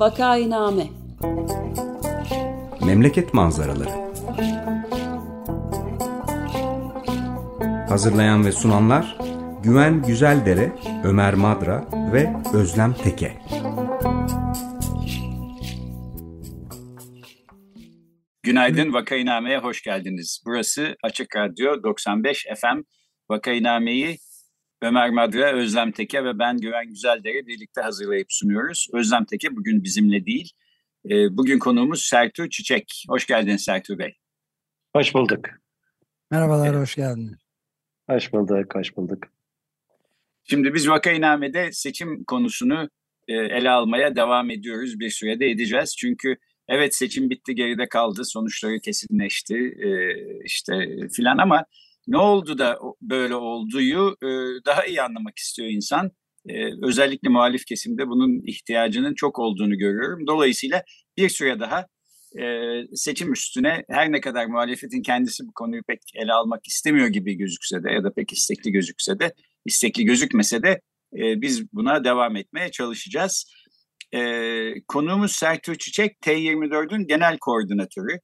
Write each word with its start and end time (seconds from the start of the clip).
Vakainame 0.00 0.86
Memleket 2.86 3.34
manzaraları 3.34 3.90
Hazırlayan 7.88 8.46
ve 8.46 8.52
sunanlar 8.52 9.18
Güven 9.62 10.02
Güzeldere, 10.02 10.72
Ömer 11.04 11.34
Madra 11.34 11.88
ve 12.12 12.32
Özlem 12.54 12.94
Teke. 12.94 13.38
Günaydın 18.42 18.92
Vakainame'ye 18.92 19.58
hoş 19.58 19.82
geldiniz. 19.82 20.42
Burası 20.46 20.96
Açık 21.02 21.36
Radyo 21.36 21.82
95 21.82 22.46
FM. 22.60 22.80
Vakainame'yi 23.30 24.18
Ömer 24.82 25.10
Madra, 25.10 25.52
Özlem 25.52 25.92
Teke 25.92 26.24
ve 26.24 26.38
ben 26.38 26.58
Güven 26.58 26.88
Güzeldere 26.88 27.46
birlikte 27.46 27.80
hazırlayıp 27.80 28.26
sunuyoruz. 28.30 28.88
Özlem 28.92 29.24
Teke 29.24 29.56
bugün 29.56 29.84
bizimle 29.84 30.26
değil. 30.26 30.52
Ee, 31.04 31.36
bugün 31.36 31.58
konuğumuz 31.58 32.02
Sertu 32.02 32.48
Çiçek. 32.50 33.04
Hoş 33.08 33.26
geldiniz 33.26 33.62
Sertu 33.62 33.98
Bey. 33.98 34.16
Hoş 34.96 35.14
bulduk. 35.14 35.46
Merhabalar, 36.30 36.68
evet. 36.68 36.80
hoş 36.80 36.94
geldiniz. 36.94 37.38
Hoş 38.10 38.32
bulduk, 38.32 38.74
hoş 38.74 38.96
bulduk. 38.96 39.18
Şimdi 40.44 40.74
biz 40.74 40.88
Vakainame'de 40.88 41.72
seçim 41.72 42.24
konusunu 42.24 42.90
e, 43.28 43.34
ele 43.34 43.70
almaya 43.70 44.16
devam 44.16 44.50
ediyoruz. 44.50 45.00
Bir 45.00 45.10
sürede 45.10 45.50
edeceğiz. 45.50 45.96
Çünkü 45.96 46.36
evet 46.68 46.94
seçim 46.94 47.30
bitti, 47.30 47.54
geride 47.54 47.88
kaldı, 47.88 48.24
sonuçları 48.24 48.80
kesinleşti 48.80 49.56
e, 49.56 49.90
işte 50.44 50.88
filan 51.16 51.38
ama 51.38 51.64
ne 52.10 52.18
oldu 52.18 52.58
da 52.58 52.78
böyle 53.02 53.34
olduğu 53.34 53.80
e, 54.10 54.28
daha 54.66 54.86
iyi 54.86 55.02
anlamak 55.02 55.38
istiyor 55.38 55.68
insan. 55.68 56.10
E, 56.48 56.54
özellikle 56.82 57.28
muhalif 57.28 57.64
kesimde 57.66 58.08
bunun 58.08 58.46
ihtiyacının 58.46 59.14
çok 59.14 59.38
olduğunu 59.38 59.78
görüyorum. 59.78 60.26
Dolayısıyla 60.26 60.82
bir 61.16 61.28
süre 61.28 61.60
daha 61.60 61.86
e, 62.40 62.44
seçim 62.94 63.32
üstüne 63.32 63.84
her 63.90 64.12
ne 64.12 64.20
kadar 64.20 64.46
muhalefetin 64.46 65.02
kendisi 65.02 65.46
bu 65.46 65.52
konuyu 65.54 65.82
pek 65.88 66.00
ele 66.14 66.32
almak 66.32 66.66
istemiyor 66.66 67.08
gibi 67.08 67.34
gözükse 67.34 67.84
de 67.84 67.92
ya 67.92 68.04
da 68.04 68.12
pek 68.12 68.32
istekli 68.32 68.72
gözükse 68.72 69.18
de 69.18 69.34
istekli 69.66 70.04
gözükmese 70.04 70.62
de 70.62 70.80
biz 71.12 71.72
buna 71.72 72.04
devam 72.04 72.36
etmeye 72.36 72.70
çalışacağız. 72.70 73.52
konuğumuz 74.88 75.32
Sertu 75.32 75.78
Çiçek, 75.78 76.16
T24'ün 76.22 77.06
genel 77.06 77.38
koordinatörü. 77.38 78.18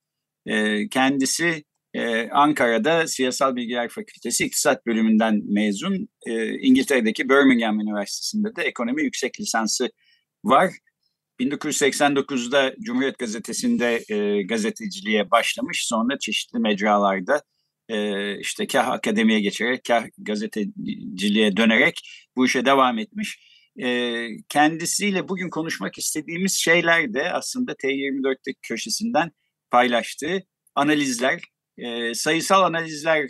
kendisi 0.90 1.64
ee, 1.96 2.28
Ankara'da 2.32 3.06
Siyasal 3.06 3.56
Bilgiler 3.56 3.88
Fakültesi 3.88 4.44
İktisat 4.44 4.86
Bölümünden 4.86 5.42
mezun. 5.44 6.08
Ee, 6.26 6.58
İngiltere'deki 6.58 7.28
Birmingham 7.28 7.80
Üniversitesi'nde 7.80 8.56
de 8.56 8.62
ekonomi 8.62 9.02
yüksek 9.02 9.40
lisansı 9.40 9.90
var. 10.44 10.72
1989'da 11.40 12.74
Cumhuriyet 12.80 13.18
Gazetesi'nde 13.18 14.02
e, 14.08 14.42
gazeteciliğe 14.42 15.30
başlamış. 15.30 15.86
Sonra 15.86 16.18
çeşitli 16.18 16.58
mecralarda 16.58 17.42
e, 17.88 18.38
işte 18.40 18.66
kah 18.66 18.88
akademiye 18.88 19.40
geçerek 19.40 19.84
kah 19.84 20.04
gazeteciliğe 20.18 21.56
dönerek 21.56 22.00
bu 22.36 22.46
işe 22.46 22.64
devam 22.64 22.98
etmiş. 22.98 23.38
E, 23.82 24.26
kendisiyle 24.48 25.28
bugün 25.28 25.50
konuşmak 25.50 25.98
istediğimiz 25.98 26.52
şeyler 26.52 27.14
de 27.14 27.32
aslında 27.32 27.72
T24'teki 27.72 28.58
köşesinden 28.62 29.30
paylaştığı 29.70 30.42
analizler 30.74 31.40
e, 31.78 32.14
sayısal 32.14 32.62
analizleri 32.62 33.28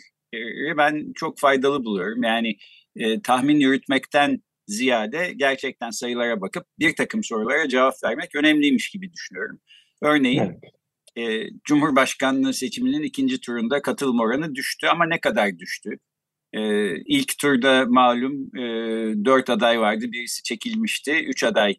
ben 0.77 1.13
çok 1.15 1.39
faydalı 1.39 1.85
buluyorum. 1.85 2.23
Yani 2.23 2.57
e, 2.97 3.23
tahmin 3.23 3.61
yürütmekten 3.61 4.43
ziyade 4.67 5.33
gerçekten 5.37 5.91
sayılara 5.91 6.41
bakıp 6.41 6.65
bir 6.79 6.97
takım 6.97 7.25
sorulara 7.25 7.69
cevap 7.69 7.95
vermek 8.05 8.35
önemliymiş 8.35 8.91
gibi 8.91 9.13
düşünüyorum. 9.13 9.61
Örneğin 10.03 10.61
evet. 11.17 11.47
e, 11.47 11.51
Cumhurbaşkanlığı 11.65 12.55
seçiminin 12.55 13.03
ikinci 13.03 13.41
turunda 13.41 13.83
katılım 13.83 14.21
oranı 14.21 14.55
düştü 14.55 14.87
ama 14.87 15.07
ne 15.07 15.21
kadar 15.21 15.59
düştü? 15.59 15.91
E, 16.53 16.91
ilk 16.97 17.39
turda 17.39 17.85
malum 17.89 18.57
e, 18.57 18.65
dört 19.25 19.51
aday 19.51 19.81
vardı, 19.81 20.13
birisi 20.13 20.43
çekilmişti, 20.43 21.25
üç 21.25 21.45
aday 21.45 21.75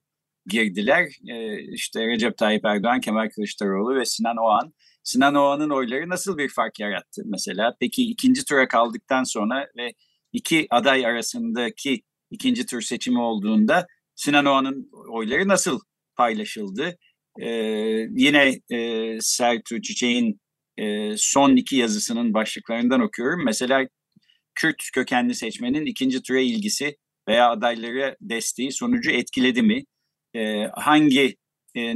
girdiler. 0.45 1.07
E, 1.27 1.61
işte 1.61 2.07
Recep 2.07 2.37
Tayyip 2.37 2.65
Erdoğan, 2.65 3.01
Kemal 3.01 3.29
Kılıçdaroğlu 3.29 3.95
ve 3.95 4.05
Sinan 4.05 4.37
Oğan. 4.37 4.73
Sinan 5.07 5.35
Oğan'ın 5.35 5.69
oyları 5.69 6.09
nasıl 6.09 6.37
bir 6.37 6.49
fark 6.49 6.79
yarattı 6.79 7.21
mesela? 7.25 7.75
Peki 7.79 8.03
ikinci 8.03 8.45
tura 8.45 8.67
kaldıktan 8.67 9.23
sonra 9.23 9.67
ve 9.77 9.93
iki 10.33 10.67
aday 10.69 11.05
arasındaki 11.05 12.01
ikinci 12.31 12.65
tur 12.65 12.81
seçimi 12.81 13.19
olduğunda 13.19 13.87
Sinan 14.15 14.45
Oğan'ın 14.45 14.89
oyları 15.09 15.47
nasıl 15.47 15.79
paylaşıldı? 16.15 16.97
Ee, 17.39 17.49
yine 18.15 18.59
e, 18.71 19.17
Sertu 19.21 19.81
Çiçek'in 19.81 20.41
e, 20.77 21.13
son 21.17 21.55
iki 21.55 21.75
yazısının 21.75 22.33
başlıklarından 22.33 23.01
okuyorum. 23.01 23.45
Mesela 23.45 23.87
Kürt 24.55 24.77
kökenli 24.93 25.35
seçmenin 25.35 25.85
ikinci 25.85 26.21
tura 26.21 26.39
ilgisi 26.39 26.97
veya 27.27 27.49
adaylara 27.51 28.15
desteği 28.21 28.71
sonucu 28.71 29.11
etkiledi 29.11 29.61
mi? 29.61 29.83
E, 30.35 30.67
hangi 30.73 31.35
e, 31.75 31.93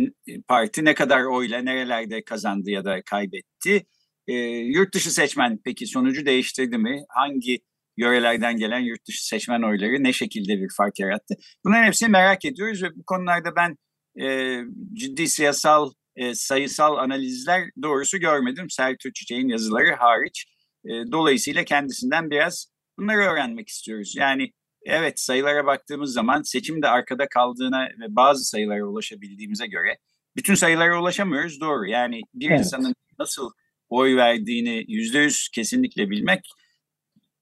parti 0.47 0.85
ne 0.85 0.93
kadar 0.93 1.23
oyla 1.23 1.61
nerelerde 1.61 2.23
kazandı 2.23 2.71
ya 2.71 2.85
da 2.85 3.01
kaybetti. 3.01 3.85
E, 4.27 4.33
yurt 4.47 4.93
dışı 4.93 5.13
seçmen 5.13 5.59
peki 5.65 5.87
sonucu 5.87 6.25
değiştirdi 6.25 6.77
mi? 6.77 7.03
Hangi 7.09 7.59
yörelerden 7.97 8.57
gelen 8.57 8.79
yurt 8.79 9.07
dışı 9.07 9.27
seçmen 9.27 9.61
oyları 9.61 10.03
ne 10.03 10.13
şekilde 10.13 10.61
bir 10.61 10.69
fark 10.77 10.99
yarattı? 10.99 11.35
Bunların 11.65 11.83
hepsini 11.83 12.09
merak 12.09 12.45
ediyoruz 12.45 12.83
ve 12.83 12.95
bu 12.95 13.03
konularda 13.05 13.55
ben 13.55 13.77
e, 14.25 14.57
ciddi 14.93 15.27
siyasal 15.27 15.91
e, 16.15 16.35
sayısal 16.35 16.97
analizler 16.97 17.63
doğrusu 17.83 18.17
görmedim. 18.17 18.69
Sertu 18.69 19.13
Çiçek'in 19.13 19.47
yazıları 19.47 19.95
hariç. 19.95 20.45
E, 20.85 20.89
dolayısıyla 21.11 21.63
kendisinden 21.63 22.29
biraz 22.29 22.67
bunları 22.99 23.17
öğrenmek 23.17 23.69
istiyoruz. 23.69 24.13
Yani 24.17 24.51
Evet 24.85 25.19
sayılara 25.19 25.65
baktığımız 25.65 26.13
zaman 26.13 26.41
seçimde 26.41 26.87
arkada 26.87 27.27
kaldığına 27.27 27.85
ve 27.85 28.15
bazı 28.15 28.43
sayılara 28.43 28.83
ulaşabildiğimize 28.83 29.67
göre 29.67 29.97
bütün 30.35 30.55
sayılara 30.55 31.01
ulaşamıyoruz 31.01 31.61
doğru. 31.61 31.87
Yani 31.87 32.21
bir 32.33 32.49
evet. 32.49 32.59
insanın 32.59 32.95
nasıl 33.19 33.51
oy 33.89 34.15
verdiğini 34.15 34.85
yüzde 34.87 35.19
yüz 35.19 35.49
kesinlikle 35.49 36.09
bilmek 36.09 36.49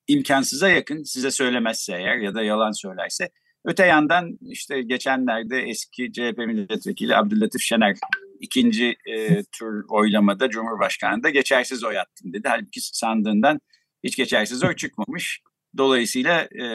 imkansıza 0.08 0.70
yakın 0.70 1.04
size 1.04 1.32
söylemezse 1.32 1.94
eğer 1.94 2.18
ya 2.18 2.34
da 2.36 2.44
yalan 2.44 2.72
söylerse. 2.72 3.30
Öte 3.66 3.86
yandan 3.86 4.38
işte 4.42 4.82
geçenlerde 4.82 5.62
eski 5.62 6.12
CHP 6.12 6.38
milletvekili 6.38 7.16
Abdüllatif 7.16 7.62
Şener 7.62 7.96
ikinci 8.40 8.96
e, 9.06 9.44
tur 9.60 9.84
oylamada 9.90 10.50
Cumhurbaşkanı'nda 10.50 11.30
geçersiz 11.30 11.84
oy 11.84 12.00
attım 12.00 12.34
dedi. 12.34 12.48
Halbuki 12.48 12.82
sandığından 12.82 13.60
hiç 14.04 14.18
geçersiz 14.18 14.64
oy 14.64 14.76
çıkmamış. 14.76 15.42
Dolayısıyla 15.78 16.48
e, 16.52 16.66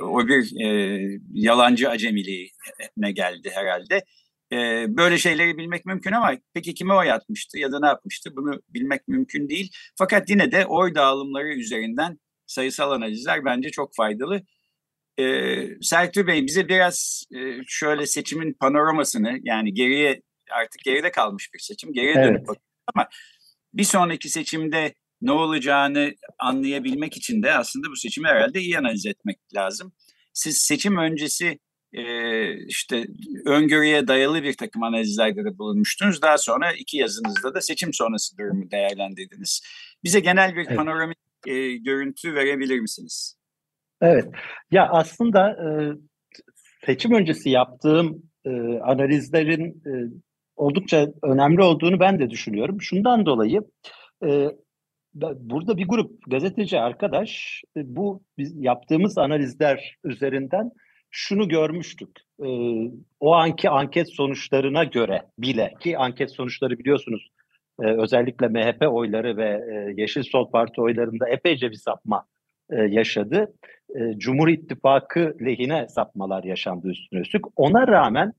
o 0.00 0.28
bir 0.28 0.64
e, 0.64 1.00
yalancı 1.32 1.90
acemiliğine 1.90 3.12
geldi 3.12 3.50
herhalde. 3.54 4.04
E, 4.52 4.56
böyle 4.88 5.18
şeyleri 5.18 5.58
bilmek 5.58 5.86
mümkün 5.86 6.12
ama 6.12 6.32
peki 6.54 6.74
kime 6.74 6.94
oy 6.94 7.12
atmıştı 7.12 7.58
ya 7.58 7.72
da 7.72 7.80
ne 7.80 7.86
yapmıştı 7.86 8.30
bunu 8.36 8.60
bilmek 8.68 9.08
mümkün 9.08 9.48
değil. 9.48 9.72
Fakat 9.98 10.30
yine 10.30 10.52
de 10.52 10.66
oy 10.66 10.94
dağılımları 10.94 11.54
üzerinden 11.54 12.18
sayısal 12.46 12.90
analizler 12.90 13.44
bence 13.44 13.70
çok 13.70 13.94
faydalı. 13.96 14.42
E, 15.18 15.24
Sertü 15.82 16.26
Bey 16.26 16.46
bize 16.46 16.68
biraz 16.68 17.24
e, 17.34 17.38
şöyle 17.66 18.06
seçimin 18.06 18.52
panoramasını 18.52 19.38
yani 19.42 19.74
geriye 19.74 20.22
artık 20.50 20.80
geride 20.84 21.10
kalmış 21.10 21.50
bir 21.54 21.58
seçim 21.58 21.92
geriye 21.92 22.12
evet. 22.12 22.24
dönüp 22.24 22.40
bakıyoruz 22.40 22.62
ama 22.94 23.08
bir 23.74 23.84
sonraki 23.84 24.28
seçimde 24.28 24.94
ne 25.22 25.32
olacağını 25.32 26.14
anlayabilmek 26.38 27.16
için 27.16 27.42
de 27.42 27.54
aslında 27.54 27.90
bu 27.90 27.96
seçimi 27.96 28.28
herhalde 28.28 28.60
iyi 28.60 28.78
analiz 28.78 29.06
etmek 29.06 29.38
lazım. 29.54 29.92
Siz 30.32 30.58
seçim 30.58 30.96
öncesi 30.96 31.58
e, 31.92 32.66
işte 32.66 33.04
öngörüye 33.46 34.08
dayalı 34.08 34.42
bir 34.42 34.54
takım 34.54 34.82
analizlerde 34.82 35.44
de 35.44 35.58
bulunmuştunuz. 35.58 36.22
Daha 36.22 36.38
sonra 36.38 36.72
iki 36.72 36.96
yazınızda 36.96 37.54
da 37.54 37.60
seçim 37.60 37.92
sonrası 37.92 38.38
durumu 38.38 38.70
değerlendirdiniz. 38.70 39.62
Bize 40.04 40.20
genel 40.20 40.54
bir 40.54 40.66
evet. 40.66 40.76
panoramik 40.76 41.18
e, 41.46 41.76
görüntü 41.76 42.34
verebilir 42.34 42.80
misiniz? 42.80 43.36
Evet. 44.00 44.24
Ya 44.70 44.88
aslında 44.88 45.50
e, 45.50 45.66
seçim 46.86 47.12
öncesi 47.12 47.50
yaptığım 47.50 48.22
e, 48.44 48.50
analizlerin 48.78 49.82
e, 49.86 49.92
oldukça 50.56 51.06
önemli 51.22 51.62
olduğunu 51.62 52.00
ben 52.00 52.18
de 52.18 52.30
düşünüyorum. 52.30 52.82
Şundan 52.82 53.26
dolayı 53.26 53.60
e, 54.26 54.48
burada 55.20 55.76
bir 55.76 55.88
grup 55.88 56.30
gazeteci 56.30 56.80
arkadaş 56.80 57.62
e, 57.76 57.96
bu 57.96 58.22
biz 58.38 58.56
yaptığımız 58.56 59.18
analizler 59.18 59.96
üzerinden 60.04 60.70
şunu 61.10 61.48
görmüştük. 61.48 62.08
E, 62.42 62.48
o 63.20 63.32
anki 63.32 63.70
anket 63.70 64.12
sonuçlarına 64.12 64.84
göre 64.84 65.22
bile 65.38 65.74
ki 65.80 65.98
anket 65.98 66.30
sonuçları 66.30 66.78
biliyorsunuz 66.78 67.28
e, 67.82 67.86
özellikle 67.86 68.48
MHP 68.48 68.82
oyları 68.88 69.36
ve 69.36 69.60
Yeşil 69.96 70.22
Sol 70.22 70.50
Parti 70.50 70.80
oylarında 70.80 71.28
epeyce 71.28 71.70
bir 71.70 71.76
sapma 71.76 72.26
yaşadı. 72.88 73.54
Cumhur 74.16 74.48
İttifakı 74.48 75.36
lehine 75.40 75.88
sapmalar 75.88 76.44
yaşandı 76.44 76.88
üstüne 76.88 77.20
üstlük. 77.20 77.44
Ona 77.56 77.86
rağmen 77.86 78.32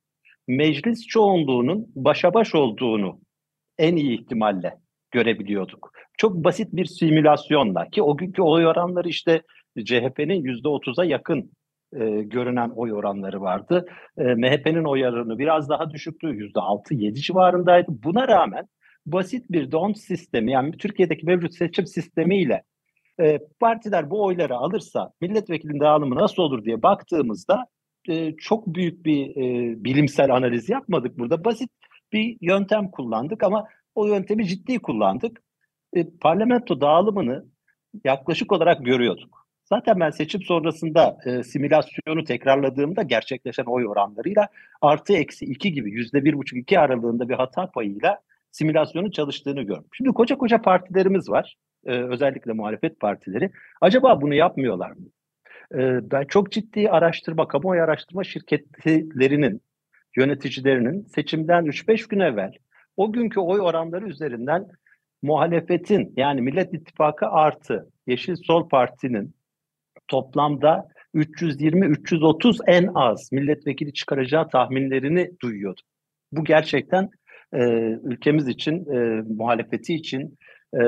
meclis 0.47 1.07
çoğunluğunun 1.07 1.87
başa 1.95 2.33
baş 2.33 2.55
olduğunu 2.55 3.19
en 3.77 3.95
iyi 3.95 4.21
ihtimalle 4.21 4.73
görebiliyorduk. 5.11 5.91
Çok 6.17 6.43
basit 6.43 6.67
bir 6.73 6.85
simülasyonla 6.85 7.89
ki 7.89 8.01
o 8.01 8.17
günkü 8.17 8.41
oy 8.41 8.67
oranları 8.67 9.09
işte 9.09 9.41
CHP'nin 9.85 10.43
yüzde 10.43 10.67
otuza 10.67 11.05
yakın 11.05 11.51
e, 11.93 12.05
görünen 12.21 12.69
oy 12.69 12.93
oranları 12.93 13.41
vardı. 13.41 13.85
E, 14.17 14.23
MHP'nin 14.23 14.83
oy 14.83 15.07
oranı 15.07 15.39
biraz 15.39 15.69
daha 15.69 15.91
düşüktü. 15.91 16.27
Yüzde 16.27 16.59
altı 16.59 16.93
yedi 16.93 17.21
civarındaydı. 17.21 17.87
Buna 18.03 18.27
rağmen 18.27 18.65
basit 19.05 19.51
bir 19.51 19.71
don 19.71 19.93
sistemi 19.93 20.51
yani 20.51 20.77
Türkiye'deki 20.77 21.25
mevcut 21.25 21.53
seçim 21.53 21.85
sistemiyle 21.87 22.63
e, 23.19 23.39
partiler 23.59 24.09
bu 24.09 24.25
oyları 24.25 24.55
alırsa 24.55 25.11
milletvekilinin 25.21 25.79
dağılımı 25.79 26.15
nasıl 26.15 26.43
olur 26.43 26.65
diye 26.65 26.83
baktığımızda 26.83 27.65
e, 28.09 28.35
çok 28.35 28.67
büyük 28.67 29.05
bir 29.05 29.29
e, 29.29 29.75
bilimsel 29.83 30.35
analiz 30.35 30.69
yapmadık 30.69 31.19
burada. 31.19 31.45
Basit 31.45 31.69
bir 32.13 32.37
yöntem 32.41 32.91
kullandık 32.91 33.43
ama 33.43 33.65
o 33.97 34.05
yöntemi 34.07 34.47
ciddi 34.47 34.79
kullandık. 34.79 35.41
E, 35.93 36.07
parlamento 36.21 36.81
dağılımını 36.81 37.45
yaklaşık 38.03 38.51
olarak 38.51 38.85
görüyorduk. 38.85 39.47
Zaten 39.65 39.99
ben 39.99 40.09
seçim 40.09 40.41
sonrasında 40.41 41.17
e, 41.25 41.43
simülasyonu 41.43 42.23
tekrarladığımda 42.23 43.01
gerçekleşen 43.01 43.63
oy 43.63 43.87
oranlarıyla 43.87 44.47
artı 44.81 45.13
eksi 45.13 45.45
iki 45.45 45.71
gibi 45.71 45.91
yüzde 45.91 46.25
bir 46.25 46.33
buçuk 46.33 46.59
iki 46.59 46.79
aralığında 46.79 47.29
bir 47.29 47.33
hata 47.33 47.71
payıyla 47.71 48.19
simülasyonun 48.51 49.09
çalıştığını 49.09 49.61
gördüm. 49.61 49.89
Şimdi 49.93 50.09
koca 50.09 50.37
koca 50.37 50.61
partilerimiz 50.61 51.29
var. 51.29 51.57
E, 51.85 51.91
özellikle 51.91 52.53
muhalefet 52.53 52.99
partileri. 52.99 53.51
Acaba 53.81 54.21
bunu 54.21 54.33
yapmıyorlar 54.33 54.91
mı? 54.91 55.07
E, 55.73 56.11
ben 56.11 56.25
çok 56.25 56.51
ciddi 56.51 56.89
araştırma, 56.89 57.47
kamuoyu 57.47 57.83
araştırma 57.83 58.23
şirketlerinin 58.23 59.61
yöneticilerinin 60.17 61.05
seçimden 61.05 61.65
3-5 61.65 62.09
gün 62.09 62.19
evvel 62.19 62.51
o 62.97 63.13
günkü 63.13 63.39
oy 63.39 63.61
oranları 63.61 64.07
üzerinden 64.07 64.67
muhalefetin 65.21 66.13
yani 66.17 66.41
Millet 66.41 66.73
İttifakı 66.73 67.27
artı 67.27 67.89
Yeşil 68.07 68.35
Sol 68.35 68.69
Parti'nin 68.69 69.35
toplamda 70.07 70.87
320-330 71.15 72.57
en 72.67 72.89
az 72.95 73.31
milletvekili 73.31 73.93
çıkaracağı 73.93 74.49
tahminlerini 74.49 75.31
duyuyordu. 75.41 75.81
Bu 76.31 76.43
gerçekten 76.43 77.09
e, 77.53 77.59
ülkemiz 78.03 78.47
için, 78.47 78.93
e, 78.93 79.21
muhalefeti 79.21 79.93
için 79.93 80.37
e, 80.73 80.79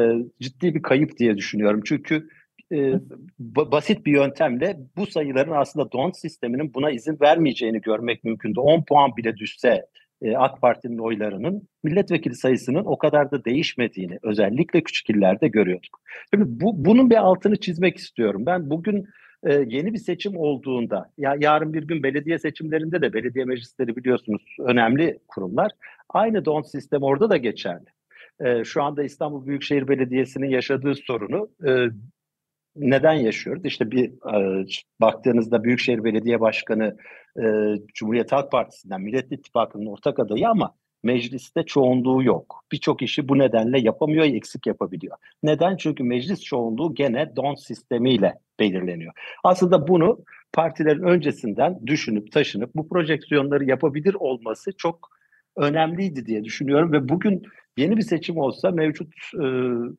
ciddi 0.41 0.75
bir 0.75 0.81
kayıp 0.81 1.17
diye 1.17 1.38
düşünüyorum. 1.38 1.81
Çünkü 1.85 2.27
e, 2.73 2.94
basit 3.39 4.05
bir 4.05 4.12
yöntemle 4.12 4.77
bu 4.97 5.05
sayıların 5.05 5.51
aslında 5.51 5.91
don 5.91 6.12
sisteminin 6.12 6.73
buna 6.73 6.91
izin 6.91 7.17
vermeyeceğini 7.21 7.81
görmek 7.81 8.23
mümkündü. 8.23 8.59
10 8.59 8.83
puan 8.83 9.17
bile 9.17 9.38
düşse 9.38 9.85
e, 10.21 10.36
AK 10.36 10.62
Parti'nin 10.62 10.98
oylarının 10.98 11.68
milletvekili 11.83 12.36
sayısının 12.36 12.86
o 12.86 12.98
kadar 12.98 13.31
da 13.31 13.45
değişmediğini 13.45 14.19
özellikle 14.24 14.81
küçük 14.81 15.10
illerde 15.10 15.48
görüyorduk. 15.48 16.00
Şimdi 16.33 16.45
bu, 16.48 16.86
bunun 16.86 17.10
bir 17.10 17.16
altını 17.16 17.56
çizmek 17.60 17.98
istiyorum. 17.98 18.45
Ben 18.45 18.69
bugün 18.69 19.06
e, 19.44 19.54
yeni 19.54 19.94
bir 19.94 20.00
seçim 20.00 20.38
olduğunda, 20.38 21.12
ya 21.18 21.36
yarın 21.39 21.74
bir 21.74 21.88
gün 21.88 22.04
belediye 22.04 22.39
seçimlerinde 22.39 23.01
de 23.01 23.13
belediye 23.13 23.45
meclisleri 23.45 23.95
biliyorsunuz 23.95 24.56
önemli 24.60 25.19
kurumlar. 25.27 25.71
Aynı 26.10 26.45
don 26.45 26.62
sistem 26.62 27.04
orada 27.04 27.30
da 27.30 27.38
geçerli. 27.38 27.86
E, 28.39 28.63
şu 28.63 28.83
anda 28.83 29.04
İstanbul 29.04 29.45
Büyükşehir 29.45 29.88
Belediyesi'nin 29.88 30.50
yaşadığı 30.50 30.95
sorunu 30.95 31.50
e, 31.68 31.72
neden 32.79 33.13
yaşıyoruz? 33.13 33.65
İşte 33.65 33.91
bir 33.91 34.09
e, 34.09 34.65
baktığınızda 35.01 35.63
Büyükşehir 35.63 36.03
Belediye 36.03 36.39
Başkanı 36.39 36.97
e, 37.37 37.43
Cumhuriyet 37.93 38.31
Halk 38.31 38.51
Partisi'nden 38.51 39.01
Millet 39.01 39.31
İttifakı'nın 39.31 39.85
ortak 39.85 40.19
adayı 40.19 40.49
ama 40.49 40.75
mecliste 41.03 41.63
çoğunluğu 41.63 42.23
yok. 42.23 42.65
Birçok 42.71 43.01
işi 43.01 43.29
bu 43.29 43.37
nedenle 43.37 43.79
yapamıyor, 43.79 44.25
eksik 44.25 44.67
yapabiliyor. 44.67 45.17
Neden? 45.43 45.77
Çünkü 45.77 46.03
meclis 46.03 46.43
çoğunluğu 46.43 46.95
gene 46.95 47.35
don 47.35 47.55
sistemiyle 47.55 48.39
belirleniyor. 48.59 49.13
Aslında 49.43 49.87
bunu 49.87 50.19
partilerin 50.53 51.03
öncesinden 51.03 51.79
düşünüp 51.87 52.31
taşınıp 52.31 52.75
bu 52.75 52.89
projeksiyonları 52.89 53.65
yapabilir 53.65 54.13
olması 54.13 54.71
çok 54.77 55.09
önemliydi 55.57 56.25
diye 56.25 56.43
düşünüyorum 56.43 56.91
ve 56.91 57.09
bugün 57.09 57.43
yeni 57.77 57.97
bir 57.97 58.01
seçim 58.01 58.37
olsa 58.37 58.71
mevcut 58.71 59.13
e, 59.33 59.45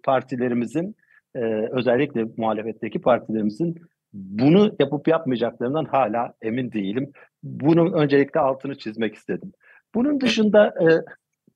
partilerimizin 0.03 0.97
e, 1.35 1.41
özellikle 1.71 2.25
muhalefetteki 2.37 3.01
partilerimizin 3.01 3.79
bunu 4.13 4.77
yapıp 4.81 5.09
yapmayacaklarından 5.09 5.85
hala 5.85 6.35
emin 6.43 6.73
değilim. 6.73 7.13
Bunun 7.43 7.93
öncelikle 7.93 8.41
altını 8.41 8.79
çizmek 8.79 9.15
istedim. 9.15 9.53
Bunun 9.95 10.21
dışında 10.21 10.67
e, 10.67 10.87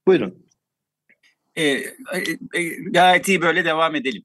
buyurun. 0.06 0.46
E, 1.56 1.62
e, 1.62 1.82
e, 2.54 2.62
gayet 2.90 3.28
iyi 3.28 3.42
böyle 3.42 3.64
devam 3.64 3.94
edelim. 3.94 4.22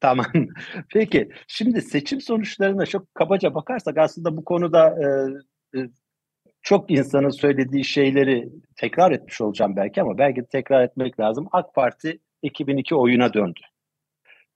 Tamam. 0.00 0.26
Peki 0.92 1.28
şimdi 1.48 1.82
seçim 1.82 2.20
sonuçlarına 2.20 2.86
çok 2.86 3.14
kabaca 3.14 3.54
bakarsak 3.54 3.98
aslında 3.98 4.36
bu 4.36 4.44
konuda 4.44 4.88
e, 5.02 5.78
e, 5.78 5.88
çok 6.62 6.90
insanın 6.90 7.30
söylediği 7.30 7.84
şeyleri 7.84 8.48
tekrar 8.76 9.12
etmiş 9.12 9.40
olacağım 9.40 9.76
belki 9.76 10.02
ama 10.02 10.18
belki 10.18 10.40
de 10.40 10.46
tekrar 10.46 10.84
etmek 10.84 11.20
lazım. 11.20 11.48
AK 11.52 11.74
Parti 11.74 12.18
2002 12.42 12.94
oyuna 12.94 13.34
döndü. 13.34 13.60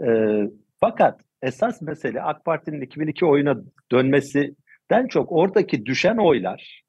E, 0.06 0.40
fakat 0.80 1.20
esas 1.42 1.82
mesele 1.82 2.22
AK 2.22 2.44
Parti'nin 2.44 2.80
2002 2.80 3.26
oyuna 3.26 3.56
dönmesinden 3.92 5.06
çok 5.08 5.32
oradaki 5.32 5.86
düşen 5.86 6.16
oylar 6.16 6.82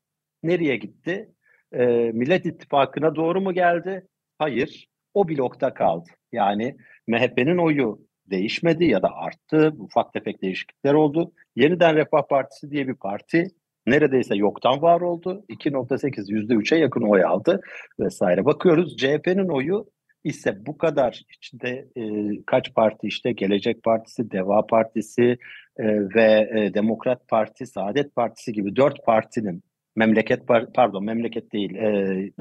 nereye 0.44 0.78
gitti? 0.78 1.32
E, 1.74 1.86
Millet 2.14 2.46
İttifakı'na 2.46 3.16
doğru 3.16 3.42
mu 3.42 3.54
geldi? 3.54 4.08
Hayır. 4.38 4.88
O 5.14 5.28
blokta 5.28 5.74
kaldı. 5.74 6.10
Yani 6.32 6.76
MHP'nin 7.08 7.58
oyu 7.58 8.00
değişmedi 8.30 8.86
ya 8.86 9.02
da 9.02 9.16
arttı. 9.16 9.74
Ufak 9.78 10.14
tefek 10.14 10.42
değişiklikler 10.42 10.94
oldu. 10.94 11.32
Yeniden 11.56 11.96
Refah 11.96 12.28
Partisi 12.30 12.72
diye 12.72 12.88
bir 12.88 12.96
parti 12.96 13.48
neredeyse 13.88 14.36
yoktan 14.36 14.82
var 14.82 15.02
oldu. 15.02 15.46
2.8 15.50 16.32
%3'e 16.32 16.78
yakın 16.78 17.02
oy 17.02 17.24
aldı 17.24 17.62
vesaire. 18.00 18.46
Bakıyoruz 18.46 18.98
CHP'nin 18.98 19.50
oyu 19.50 19.86
ise 20.24 20.66
bu 20.66 20.78
kadar 20.78 21.22
içinde 21.38 21.88
e, 21.96 22.04
kaç 22.46 22.74
parti 22.74 23.08
işte 23.08 23.32
Gelecek 23.32 23.84
Partisi, 23.84 24.32
Deva 24.32 24.66
Partisi 24.66 25.38
e, 25.78 25.86
ve 26.16 26.50
e, 26.56 26.74
Demokrat 26.74 27.28
Parti, 27.28 27.66
Saadet 27.66 28.16
Partisi 28.16 28.54
gibi 28.54 28.76
dört 28.76 29.06
partinin 29.06 29.64
memleket 29.96 30.48
pardon 30.74 31.04
memleket 31.04 31.54
değil 31.54 31.76
e, 31.76 32.32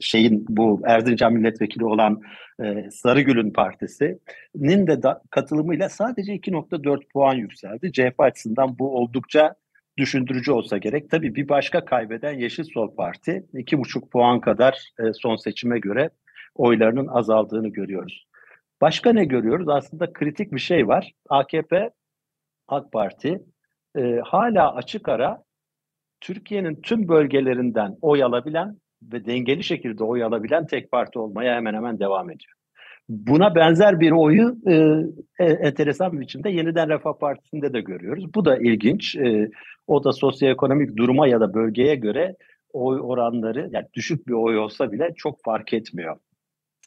şeyin 0.00 0.46
bu 0.48 0.82
Erzincan 0.86 1.32
milletvekili 1.32 1.84
olan 1.84 2.20
e, 2.64 2.90
Sarıgül'ün 2.90 3.50
partisinin 3.50 4.86
de 4.86 5.02
da, 5.02 5.22
katılımıyla 5.30 5.88
sadece 5.88 6.32
2.4 6.32 7.00
puan 7.12 7.34
yükseldi. 7.34 7.92
CHP 7.92 8.20
açısından 8.20 8.78
bu 8.78 8.96
oldukça 8.96 9.54
düşündürücü 9.98 10.52
olsa 10.52 10.78
gerek. 10.78 11.10
Tabii 11.10 11.34
bir 11.34 11.48
başka 11.48 11.84
kaybeden 11.84 12.32
Yeşil 12.32 12.64
Sol 12.64 12.94
Parti 12.94 13.44
2,5 13.54 14.08
puan 14.08 14.40
kadar 14.40 14.90
e, 14.98 15.12
son 15.12 15.36
seçime 15.36 15.78
göre 15.78 16.10
oylarının 16.54 17.06
azaldığını 17.06 17.68
görüyoruz. 17.68 18.26
Başka 18.80 19.12
ne 19.12 19.24
görüyoruz? 19.24 19.68
Aslında 19.68 20.12
kritik 20.12 20.52
bir 20.52 20.58
şey 20.58 20.88
var. 20.88 21.12
AKP, 21.28 21.90
AK 22.68 22.92
Parti 22.92 23.42
e, 23.96 24.20
hala 24.24 24.74
açık 24.74 25.08
ara 25.08 25.42
Türkiye'nin 26.20 26.80
tüm 26.82 27.08
bölgelerinden 27.08 27.96
oy 28.02 28.22
alabilen 28.22 28.76
ve 29.12 29.26
dengeli 29.26 29.64
şekilde 29.64 30.04
oy 30.04 30.24
alabilen 30.24 30.66
tek 30.66 30.90
parti 30.90 31.18
olmaya 31.18 31.54
hemen 31.56 31.74
hemen 31.74 31.98
devam 31.98 32.30
ediyor. 32.30 32.52
Buna 33.08 33.54
benzer 33.54 34.00
bir 34.00 34.10
oyu 34.10 34.56
e, 34.66 34.74
e 35.38 35.44
enteresan 35.44 36.12
bir 36.12 36.20
biçimde 36.20 36.50
yeniden 36.50 36.88
Refah 36.88 37.12
Partisi'nde 37.20 37.72
de 37.72 37.80
görüyoruz. 37.80 38.34
Bu 38.34 38.44
da 38.44 38.56
ilginç. 38.56 39.16
E, 39.16 39.50
o 39.86 40.04
da 40.04 40.12
sosyoekonomik 40.12 40.96
duruma 40.96 41.28
ya 41.28 41.40
da 41.40 41.54
bölgeye 41.54 41.94
göre 41.94 42.36
oy 42.72 43.00
oranları 43.02 43.68
yani 43.72 43.86
düşük 43.94 44.28
bir 44.28 44.32
oy 44.32 44.58
olsa 44.58 44.92
bile 44.92 45.14
çok 45.16 45.42
fark 45.44 45.72
etmiyor. 45.72 46.16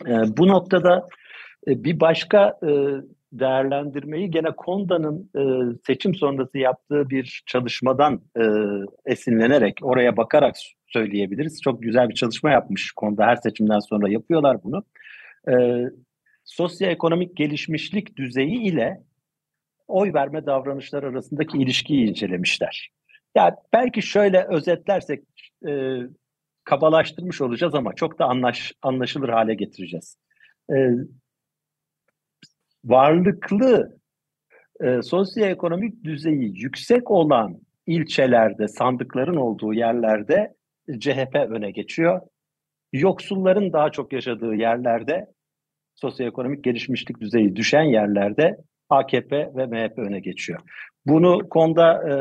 E, 0.06 0.38
bu 0.38 0.48
noktada 0.48 1.08
e, 1.68 1.84
bir 1.84 2.00
başka 2.00 2.60
e, 2.64 2.70
değerlendirmeyi 3.32 4.32
gene 4.32 4.52
Konda'nın 4.52 5.30
e, 5.36 5.42
seçim 5.88 6.16
sonrası 6.16 6.58
yaptığı 6.58 7.10
bir 7.10 7.44
çalışmadan 7.46 8.22
e, 8.38 8.44
esinlenerek, 9.06 9.80
oraya 9.82 10.18
bakarak 10.18 10.56
söyleyebiliriz. 10.88 11.62
Çok 11.62 11.82
güzel 11.82 12.10
bir 12.10 12.16
çalışma 12.16 12.52
yapmış 12.52 12.92
Konda. 12.92 13.26
Her 13.26 13.36
seçimden 13.36 13.80
sonra 13.80 14.10
yapıyorlar 14.10 14.64
bunu. 14.64 14.84
E, 15.50 15.86
sosyoekonomik 16.44 17.38
gelişmişlik 17.38 18.18
düzeyi 18.18 18.62
ile 18.62 19.04
oy 19.88 20.14
verme 20.14 20.46
davranışları 20.46 21.08
arasındaki 21.08 21.58
ilişkiyi 21.58 22.10
incelemişler. 22.10 22.90
Ya 23.36 23.44
yani 23.44 23.54
belki 23.74 24.02
şöyle 24.02 24.46
özetlersek 24.50 25.24
e, 25.68 25.72
kabalaştırmış 26.68 27.42
olacağız 27.42 27.76
ama 27.76 27.94
çok 27.94 28.20
da 28.20 28.26
anlaş, 28.26 28.74
anlaşılır 28.82 29.30
hale 29.30 29.54
getireceğiz. 29.54 30.18
E, 30.72 30.76
varlıklı 32.86 33.98
e, 34.82 35.02
sosyoekonomik 35.02 36.04
düzeyi 36.04 36.62
yüksek 36.62 37.12
olan 37.12 37.60
ilçelerde, 37.86 38.68
sandıkların 38.68 39.36
olduğu 39.36 39.74
yerlerde 39.74 40.56
CHP 41.00 41.36
öne 41.36 41.72
geçiyor. 41.72 42.22
Yoksulların 42.94 43.74
daha 43.74 43.92
çok 43.92 44.14
yaşadığı 44.14 44.56
yerlerde 44.56 45.28
sosyoekonomik 45.96 46.64
gelişmişlik 46.64 47.22
düzeyi 47.22 47.56
düşen 47.56 47.84
yerlerde 47.84 48.58
AKP 48.90 49.52
ve 49.56 49.66
MHP 49.66 50.00
öne 50.00 50.20
geçiyor. 50.20 50.60
Bunu 51.06 51.50
konuda 51.50 52.10
e, 52.10 52.14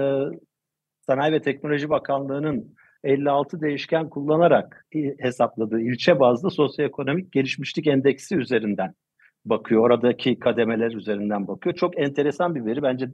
Sanayi 1.07 1.33
ve 1.33 1.43
Teknoloji 1.43 1.89
Bakanlığı'nın 1.89 2.77
56 3.07 3.61
değişken 3.61 4.09
kullanarak 4.09 4.87
hesapladığı 5.19 5.81
ilçe 5.81 6.21
bazlı 6.21 6.51
sosyoekonomik 6.51 7.33
gelişmişlik 7.33 7.87
endeksi 7.87 8.37
üzerinden 8.37 8.95
bakıyor. 9.45 9.83
Oradaki 9.83 10.39
kademeler 10.39 10.93
üzerinden 10.93 11.49
bakıyor. 11.49 11.75
Çok 11.75 11.99
enteresan 11.99 12.55
bir 12.55 12.65
veri. 12.65 12.83
Bence 12.83 13.09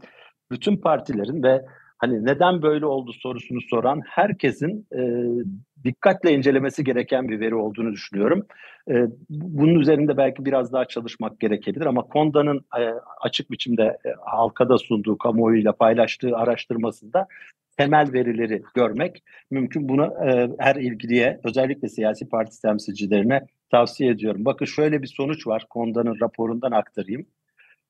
bütün 0.50 0.76
partilerin 0.76 1.42
ve 1.42 1.62
hani 1.98 2.24
neden 2.24 2.62
böyle 2.62 2.86
oldu 2.86 3.12
sorusunu 3.12 3.60
soran 3.60 4.00
herkesin 4.06 4.86
e, 4.96 5.00
dikkatle 5.84 6.32
incelemesi 6.32 6.84
gereken 6.84 7.28
bir 7.28 7.40
veri 7.40 7.54
olduğunu 7.54 7.92
düşünüyorum. 7.92 8.46
E, 8.90 9.06
bunun 9.30 9.80
üzerinde 9.80 10.16
belki 10.16 10.44
biraz 10.44 10.72
daha 10.72 10.84
çalışmak 10.84 11.40
gerekebilir 11.40 11.86
ama 11.86 12.02
Konda'nın 12.02 12.60
e, 12.78 12.82
açık 13.20 13.50
biçimde 13.50 13.82
e, 13.82 14.08
halka 14.20 14.68
da 14.68 14.78
sunduğu, 14.78 15.18
kamuoyuyla 15.18 15.72
paylaştığı 15.72 16.36
araştırmasında 16.36 17.26
temel 17.76 18.12
verileri 18.12 18.62
görmek 18.74 19.22
mümkün. 19.50 19.88
Bunu 19.88 20.04
e, 20.04 20.50
her 20.58 20.76
ilgiliye 20.76 21.40
özellikle 21.44 21.88
siyasi 21.88 22.28
parti 22.28 22.62
temsilcilerine 22.62 23.46
tavsiye 23.70 24.10
ediyorum. 24.10 24.44
Bakın 24.44 24.66
şöyle 24.66 25.02
bir 25.02 25.06
sonuç 25.06 25.46
var. 25.46 25.66
Konda'nın 25.70 26.20
raporundan 26.20 26.72
aktarayım. 26.72 27.26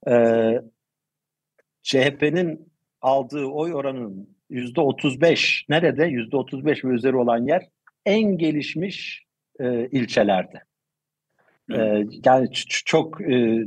E, 0.08 0.14
CHP'nin 1.82 2.72
aldığı 3.00 3.44
oy 3.44 3.74
oranının 3.74 4.28
yüzde 4.50 4.80
35 4.80 5.66
nerede? 5.68 6.04
Yüzde 6.04 6.36
35 6.36 6.84
ve 6.84 6.88
üzeri 6.88 7.16
olan 7.16 7.46
yer 7.46 7.68
en 8.06 8.38
gelişmiş 8.38 9.24
e, 9.60 9.88
ilçelerde. 9.88 10.62
Yani 12.24 12.48
çok 12.84 13.18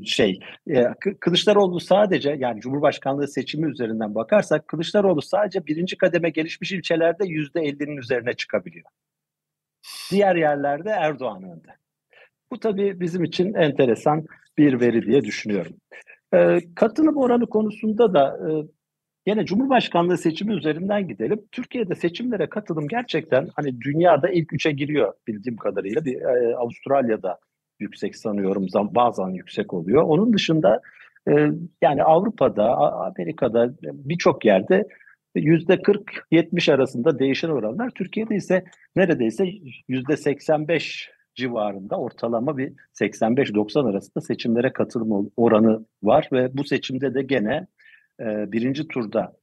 şey 0.06 0.40
e, 0.70 0.86
Kılıçdaroğlu 1.20 1.80
sadece 1.80 2.36
yani 2.40 2.62
Cumhurbaşkanlığı 2.62 3.28
seçimi 3.28 3.72
üzerinden 3.72 4.16
bakarsak 4.16 4.68
Kılıçdaroğlu 4.68 5.22
sadece 5.22 5.66
birinci 5.66 5.98
kademe 5.98 6.30
gelişmiş 6.30 6.72
ilçelerde 6.72 7.28
yüzde 7.28 7.62
ellinin 7.62 7.98
üzerine 7.98 8.34
çıkabiliyor. 8.34 8.86
Diğer 10.12 10.36
yerlerde 10.36 10.90
Erdoğan 10.90 11.44
önde. 11.44 11.76
Bu 12.52 12.60
tabii 12.60 13.00
bizim 13.00 13.24
için 13.24 13.54
enteresan 13.54 14.26
bir 14.58 14.80
veri 14.80 15.06
diye 15.06 15.24
düşünüyorum. 15.24 15.74
Katılım 16.76 17.18
oranı 17.18 17.46
konusunda 17.46 18.14
da 18.14 18.40
Yine 19.28 19.46
Cumhurbaşkanlığı 19.46 20.18
seçimi 20.18 20.54
üzerinden 20.54 21.08
gidelim. 21.08 21.42
Türkiye'de 21.52 21.96
seçimlere 21.96 22.50
katılım 22.50 22.88
gerçekten 22.88 23.50
hani 23.56 23.82
dünyada 23.82 24.30
ilk 24.30 24.54
üçe 24.54 24.72
giriyor 24.72 25.14
bildiğim 25.28 25.58
kadarıyla. 25.58 26.06
Bir 26.06 26.22
Avustralya'da 26.54 27.40
yüksek 27.80 28.16
sanıyorum. 28.16 28.68
Bazen 28.76 29.28
yüksek 29.28 29.74
oluyor. 29.74 30.04
Onun 30.04 30.34
dışında 30.34 30.82
e, 31.30 31.32
yani 31.82 32.04
Avrupa'da, 32.04 32.76
Amerika'da 32.78 33.74
birçok 33.82 34.46
yerde 34.46 34.88
yüzde 35.36 35.74
40-70 35.74 36.74
arasında 36.74 37.20
değişen 37.20 37.50
oranlar. 37.50 37.90
Türkiye'de 37.90 38.36
ise 38.36 38.64
neredeyse 38.96 39.46
yüzde 39.88 40.18
85 40.18 41.10
civarında 41.36 42.00
ortalama 42.00 42.58
bir 42.58 42.74
85-90 43.02 43.90
arasında 43.90 44.22
seçimlere 44.22 44.74
katılım 44.74 45.32
oranı 45.38 45.86
var 46.04 46.30
ve 46.32 46.58
bu 46.58 46.64
seçimde 46.64 47.14
de 47.14 47.22
gene 47.22 47.68
e, 48.20 48.52
birinci 48.52 48.88
turda 48.88 49.34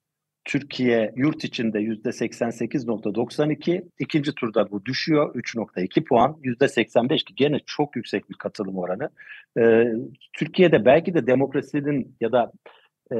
Türkiye 0.44 1.12
yurt 1.16 1.44
içinde 1.44 1.78
yüzde 1.78 2.08
88.92, 2.08 3.88
ikinci 3.98 4.34
turda 4.34 4.70
bu 4.70 4.84
düşüyor 4.84 5.34
3.2 5.34 6.04
puan, 6.04 6.36
yüzde 6.42 6.68
85 6.68 7.24
ki 7.24 7.34
gene 7.34 7.58
çok 7.66 7.96
yüksek 7.96 8.30
bir 8.30 8.34
katılım 8.34 8.78
oranı. 8.78 9.10
Ee, 9.58 9.84
Türkiye'de 10.32 10.84
belki 10.84 11.14
de 11.14 11.26
demokrasinin 11.26 12.16
ya 12.20 12.32
da 12.32 12.52
e, 13.12 13.16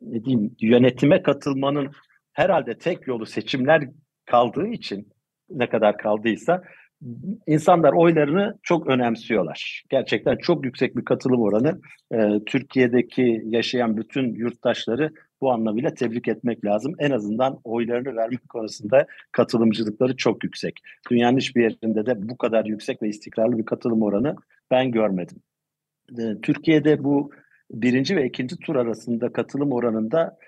ne 0.00 0.24
diyeyim 0.24 0.56
yönetime 0.60 1.22
katılmanın 1.22 1.90
herhalde 2.32 2.78
tek 2.78 3.06
yolu 3.06 3.26
seçimler 3.26 3.88
kaldığı 4.26 4.66
için 4.66 5.08
ne 5.50 5.68
kadar 5.68 5.98
kaldıysa 5.98 6.62
insanlar 7.46 7.92
oylarını 7.92 8.58
çok 8.62 8.86
önemsiyorlar. 8.86 9.82
Gerçekten 9.88 10.36
çok 10.36 10.64
yüksek 10.64 10.96
bir 10.96 11.04
katılım 11.04 11.42
oranı. 11.42 11.80
E, 12.12 12.44
Türkiye'deki 12.46 13.42
yaşayan 13.44 13.96
bütün 13.96 14.34
yurttaşları 14.34 15.10
bu 15.40 15.52
anlamıyla 15.52 15.94
tebrik 15.94 16.28
etmek 16.28 16.64
lazım. 16.64 16.94
En 16.98 17.10
azından 17.10 17.60
oylarını 17.64 18.16
vermek 18.16 18.48
konusunda 18.48 19.06
katılımcılıkları 19.32 20.16
çok 20.16 20.44
yüksek. 20.44 20.80
Dünyanın 21.10 21.36
hiçbir 21.36 21.62
yerinde 21.62 22.06
de 22.06 22.28
bu 22.28 22.36
kadar 22.36 22.64
yüksek 22.64 23.02
ve 23.02 23.08
istikrarlı 23.08 23.58
bir 23.58 23.64
katılım 23.64 24.02
oranı 24.02 24.36
ben 24.70 24.90
görmedim. 24.90 25.36
E, 26.18 26.22
Türkiye'de 26.42 27.04
bu 27.04 27.30
birinci 27.70 28.16
ve 28.16 28.26
ikinci 28.26 28.56
tur 28.56 28.76
arasında 28.76 29.32
katılım 29.32 29.72
oranında 29.72 30.38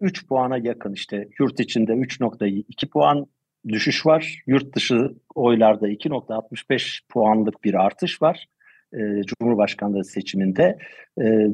3 0.00 0.22
e, 0.22 0.26
puana 0.26 0.58
yakın 0.58 0.92
işte 0.92 1.28
yurt 1.38 1.60
içinde 1.60 1.92
3.2 1.92 2.88
puan 2.88 3.26
düşüş 3.68 4.06
var. 4.06 4.42
Yurt 4.46 4.76
dışı 4.76 5.14
oylarda 5.34 5.88
2.65 5.88 7.00
puanlık 7.08 7.64
bir 7.64 7.74
artış 7.74 8.22
var. 8.22 8.46
E, 8.92 8.98
Cumhurbaşkanlığı 9.22 10.04
seçiminde. 10.04 10.78
E, 11.20 11.46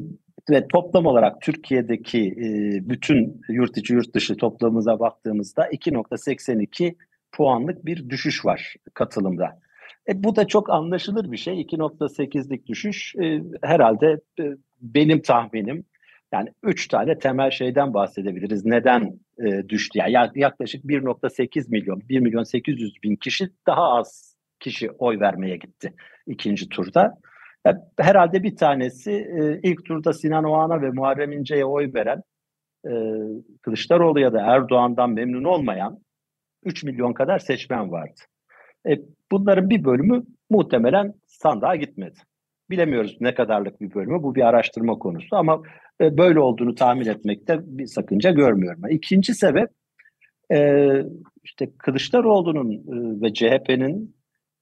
ve 0.49 0.67
toplam 0.67 1.05
olarak 1.05 1.41
Türkiye'deki 1.41 2.19
e, 2.19 2.79
bütün 2.89 3.41
yurt 3.49 3.77
içi 3.77 3.93
yurt 3.93 4.15
dışı 4.15 4.37
toplamımıza 4.37 4.99
baktığımızda 4.99 5.67
2.82 5.67 6.95
puanlık 7.31 7.85
bir 7.85 8.09
düşüş 8.09 8.45
var 8.45 8.75
katılımda. 8.93 9.59
E, 10.09 10.23
bu 10.23 10.35
da 10.35 10.47
çok 10.47 10.69
anlaşılır 10.69 11.31
bir 11.31 11.37
şey. 11.37 11.61
2.8'lik 11.61 12.67
düşüş 12.67 13.15
e, 13.15 13.43
herhalde 13.61 14.21
e, 14.39 14.43
benim 14.81 15.21
tahminim 15.21 15.85
yani 16.33 16.49
üç 16.63 16.87
tane 16.87 17.19
temel 17.19 17.51
şeyden 17.51 17.93
bahsedebiliriz. 17.93 18.65
Neden 18.65 19.19
e, 19.45 19.69
düştü? 19.69 19.99
Yani 19.99 20.29
yaklaşık 20.35 20.85
1.8 20.85 21.69
milyon, 21.69 22.01
1 22.09 22.19
milyon 22.19 22.43
800 22.43 23.03
bin 23.03 23.15
kişi 23.15 23.49
daha 23.67 23.89
az 23.89 24.35
kişi 24.59 24.91
oy 24.91 25.19
vermeye 25.19 25.57
gitti 25.57 25.93
ikinci 26.27 26.69
turda. 26.69 27.17
Herhalde 27.99 28.43
bir 28.43 28.55
tanesi 28.55 29.11
e, 29.11 29.59
ilk 29.63 29.85
turda 29.85 30.13
Sinan 30.13 30.43
Oğan'a 30.43 30.81
ve 30.81 30.91
Muharrem 30.91 31.31
İnce'ye 31.31 31.65
oy 31.65 31.93
veren 31.93 32.23
e, 32.87 32.91
Kılıçdaroğlu 33.61 34.19
ya 34.19 34.33
da 34.33 34.41
Erdoğan'dan 34.41 35.09
memnun 35.09 35.43
olmayan 35.43 35.99
3 36.63 36.83
milyon 36.83 37.13
kadar 37.13 37.39
seçmen 37.39 37.91
vardı. 37.91 38.21
E, 38.89 38.97
bunların 39.31 39.69
bir 39.69 39.83
bölümü 39.83 40.23
muhtemelen 40.49 41.13
sandığa 41.27 41.75
gitmedi. 41.75 42.19
Bilemiyoruz 42.69 43.17
ne 43.19 43.33
kadarlık 43.33 43.81
bir 43.81 43.93
bölümü. 43.93 44.23
Bu 44.23 44.35
bir 44.35 44.41
araştırma 44.41 44.99
konusu 44.99 45.35
ama 45.35 45.61
e, 46.01 46.17
böyle 46.17 46.39
olduğunu 46.39 46.75
tahmin 46.75 47.05
etmekte 47.05 47.59
bir 47.63 47.85
sakınca 47.85 48.31
görmüyorum. 48.31 48.81
İkinci 48.89 49.33
sebep 49.33 49.69
e, 50.51 50.89
işte 51.43 51.69
Kılıçdaroğlu'nun 51.77 52.71
e, 52.71 53.21
ve 53.21 53.33
CHP'nin 53.33 54.15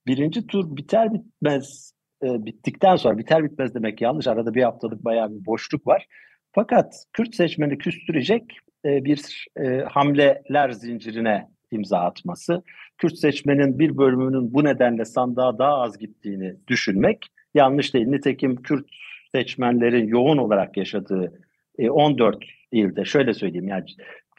birinci 0.06 0.46
tur 0.46 0.76
biter 0.76 1.12
bitmez 1.12 1.92
e, 2.24 2.46
bittikten 2.46 2.96
sonra 2.96 3.18
biter 3.18 3.44
bitmez 3.44 3.74
demek 3.74 4.00
yanlış. 4.00 4.26
Arada 4.26 4.54
bir 4.54 4.62
haftalık 4.62 5.04
bayağı 5.04 5.30
bir 5.30 5.46
boşluk 5.46 5.86
var. 5.86 6.06
Fakat 6.52 7.04
Kürt 7.12 7.34
seçmeni 7.34 7.78
küstürecek 7.78 8.42
bir 8.84 9.46
hamleler 9.88 10.70
zincirine 10.70 11.48
imza 11.70 11.98
atması, 11.98 12.62
Kürt 12.98 13.18
seçmenin 13.18 13.78
bir 13.78 13.96
bölümünün 13.96 14.54
bu 14.54 14.64
nedenle 14.64 15.04
sandığa 15.04 15.58
daha 15.58 15.74
az 15.74 15.98
gittiğini 15.98 16.56
düşünmek 16.68 17.26
yanlış 17.54 17.94
değil. 17.94 18.06
Nitekim 18.06 18.62
Kürt 18.62 18.86
seçmenlerin 19.34 20.06
yoğun 20.06 20.38
olarak 20.38 20.76
yaşadığı 20.76 21.32
14 21.78 22.38
ilde 22.72 23.04
şöyle 23.04 23.34
söyleyeyim 23.34 23.68
yani 23.68 23.84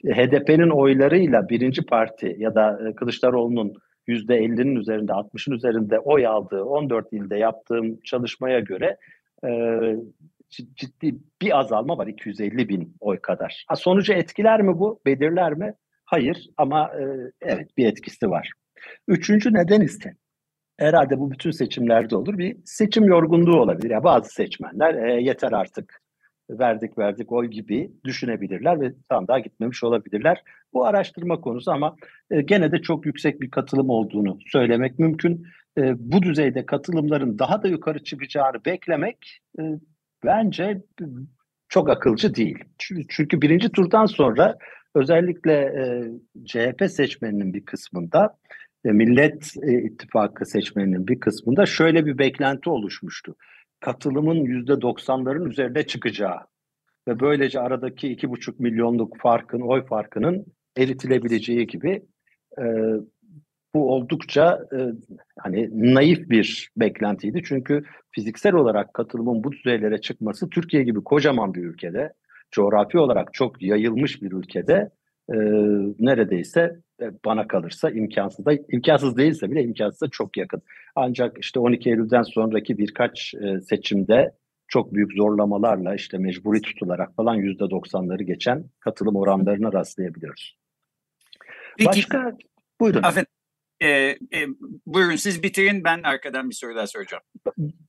HDP'nin 0.06 0.70
oylarıyla 0.70 1.50
birinci 1.50 1.86
parti 1.86 2.36
ya 2.40 2.56
da 2.56 2.80
Kılıçdaroğlu'nun 2.96 3.74
%50'nin 4.08 4.76
üzerinde, 4.76 5.12
60'ın 5.12 5.56
üzerinde 5.56 6.00
oy 6.00 6.28
aldığı 6.28 6.64
14 6.64 7.14
ilde 7.14 7.38
yaptığım 7.38 8.00
çalışmaya 8.04 8.60
göre 8.60 8.98
e, 9.46 9.50
ciddi 10.50 11.16
bir 11.42 11.60
azalma 11.60 11.98
var 11.98 12.08
250 12.08 12.70
bin 12.70 12.96
oy 13.00 13.18
kadar. 13.18 13.66
Ha, 13.68 13.76
sonucu 13.76 14.14
etkiler 14.14 14.62
mi 14.62 14.80
bu? 14.80 15.02
Belirler 15.06 15.54
mi? 15.54 15.74
Hayır 16.06 16.50
ama 16.58 16.92
e, 17.00 17.04
evet 17.42 17.78
bir 17.78 17.86
etkisi 17.86 18.30
var. 18.30 18.52
Üçüncü 19.08 19.54
neden 19.54 19.82
ise 19.82 20.14
herhalde 20.78 21.20
bu 21.20 21.32
bütün 21.32 21.52
seçimlerde 21.52 22.16
olur. 22.16 22.38
Bir 22.38 22.58
seçim 22.66 23.04
yorgunluğu 23.04 23.62
olabilir. 23.62 23.90
Ya 23.90 24.04
bazı 24.04 24.30
seçmenler 24.30 24.94
e, 24.94 25.22
yeter 25.22 25.52
artık 25.52 26.04
verdik 26.50 26.98
verdik 26.98 27.32
oy 27.32 27.48
gibi 27.48 27.92
düşünebilirler 28.06 28.82
ve 28.82 28.94
sandığa 29.10 29.40
gitmemiş 29.40 29.84
olabilirler. 29.84 30.44
Bu 30.74 30.86
araştırma 30.86 31.42
konusu 31.42 31.72
ama 31.72 31.96
e, 32.32 32.42
gene 32.42 32.72
de 32.72 32.82
çok 32.82 33.06
yüksek 33.06 33.42
bir 33.42 33.52
katılım 33.52 33.90
olduğunu 33.90 34.38
söylemek 34.48 35.00
mümkün. 35.00 35.48
E, 35.78 35.94
bu 35.98 36.22
düzeyde 36.22 36.66
katılımların 36.66 37.40
daha 37.40 37.64
da 37.64 37.68
yukarı 37.68 38.04
çıkacağını 38.04 38.66
beklemek 38.66 39.40
e, 39.60 39.64
bence 40.26 40.82
çok 41.70 41.90
akılcı 41.90 42.36
değil. 42.36 42.58
Çünkü 43.10 43.42
birinci 43.42 43.70
turdan 43.70 44.06
sonra 44.06 44.58
özellikle 44.96 45.54
e, 45.54 45.84
CHP 46.46 46.92
seçmeninin 46.92 47.54
bir 47.54 47.66
kısmında 47.66 48.38
e, 48.86 48.92
Millet 48.92 49.54
e, 49.64 49.82
İttifakı 49.82 50.46
seçmeninin 50.46 51.08
bir 51.08 51.20
kısmında 51.20 51.66
şöyle 51.66 52.06
bir 52.06 52.18
beklenti 52.18 52.70
oluşmuştu. 52.70 53.36
Katılımın 53.80 54.36
yüzde 54.36 54.82
doksanların 54.82 55.50
üzerine 55.50 55.88
çıkacağı 55.88 56.40
ve 57.08 57.20
böylece 57.20 57.60
aradaki 57.60 58.08
iki 58.08 58.30
buçuk 58.30 58.60
milyonluk 58.60 59.18
farkın, 59.18 59.62
oy 59.62 59.86
farkının 59.86 60.46
eritilebileceği 60.78 61.68
gibi 61.68 62.02
e, 62.60 62.64
bu 63.76 63.94
oldukça 63.94 64.60
e, 64.74 64.80
hani 65.40 65.70
naif 65.94 66.30
bir 66.30 66.72
beklentiydi. 66.78 67.42
Çünkü 67.46 67.84
fiziksel 68.12 68.54
olarak 68.54 68.94
katılımın 68.94 69.44
bu 69.44 69.52
düzeylere 69.52 70.02
çıkması 70.02 70.50
Türkiye 70.50 70.84
gibi 70.84 71.04
kocaman 71.04 71.54
bir 71.54 71.64
ülkede, 71.64 72.14
coğrafi 72.52 72.98
olarak 72.98 73.34
çok 73.34 73.62
yayılmış 73.62 74.22
bir 74.22 74.32
ülkede 74.32 74.90
e, 75.30 75.36
neredeyse 76.00 76.76
bana 77.26 77.48
kalırsa 77.48 77.90
imkansız 77.90 78.46
da 78.46 78.54
imkansız 78.70 79.18
değilse 79.18 79.52
bile 79.52 79.64
imkansıza 79.64 80.08
çok 80.08 80.38
yakın. 80.38 80.62
Ancak 80.96 81.38
işte 81.40 81.60
12 81.60 81.90
Eylül'den 81.90 82.24
sonraki 82.24 82.78
birkaç 82.78 83.34
e, 83.34 83.62
seçimde 83.62 84.34
çok 84.68 84.94
büyük 84.94 85.14
zorlamalarla 85.14 85.96
işte 85.96 86.18
mecburi 86.18 86.62
tutularak 86.62 87.16
falan 87.16 87.36
yüzde 87.36 87.70
doksanları 87.70 88.24
geçen 88.24 88.64
katılım 88.80 89.16
oranlarına 89.16 89.74
rastlayabiliyoruz. 89.74 90.58
Peki, 91.78 91.90
Başka 91.90 92.38
buyurun. 92.80 93.04
Affet, 93.04 93.28
e, 93.84 93.90
e, 94.34 94.48
buyurun 94.86 95.16
siz 95.16 95.44
bitirin 95.44 95.84
ben 95.84 96.04
arkadan 96.04 96.50
bir 96.50 96.56
soru 96.56 96.76
daha 96.76 96.88
soracağım. 96.88 97.24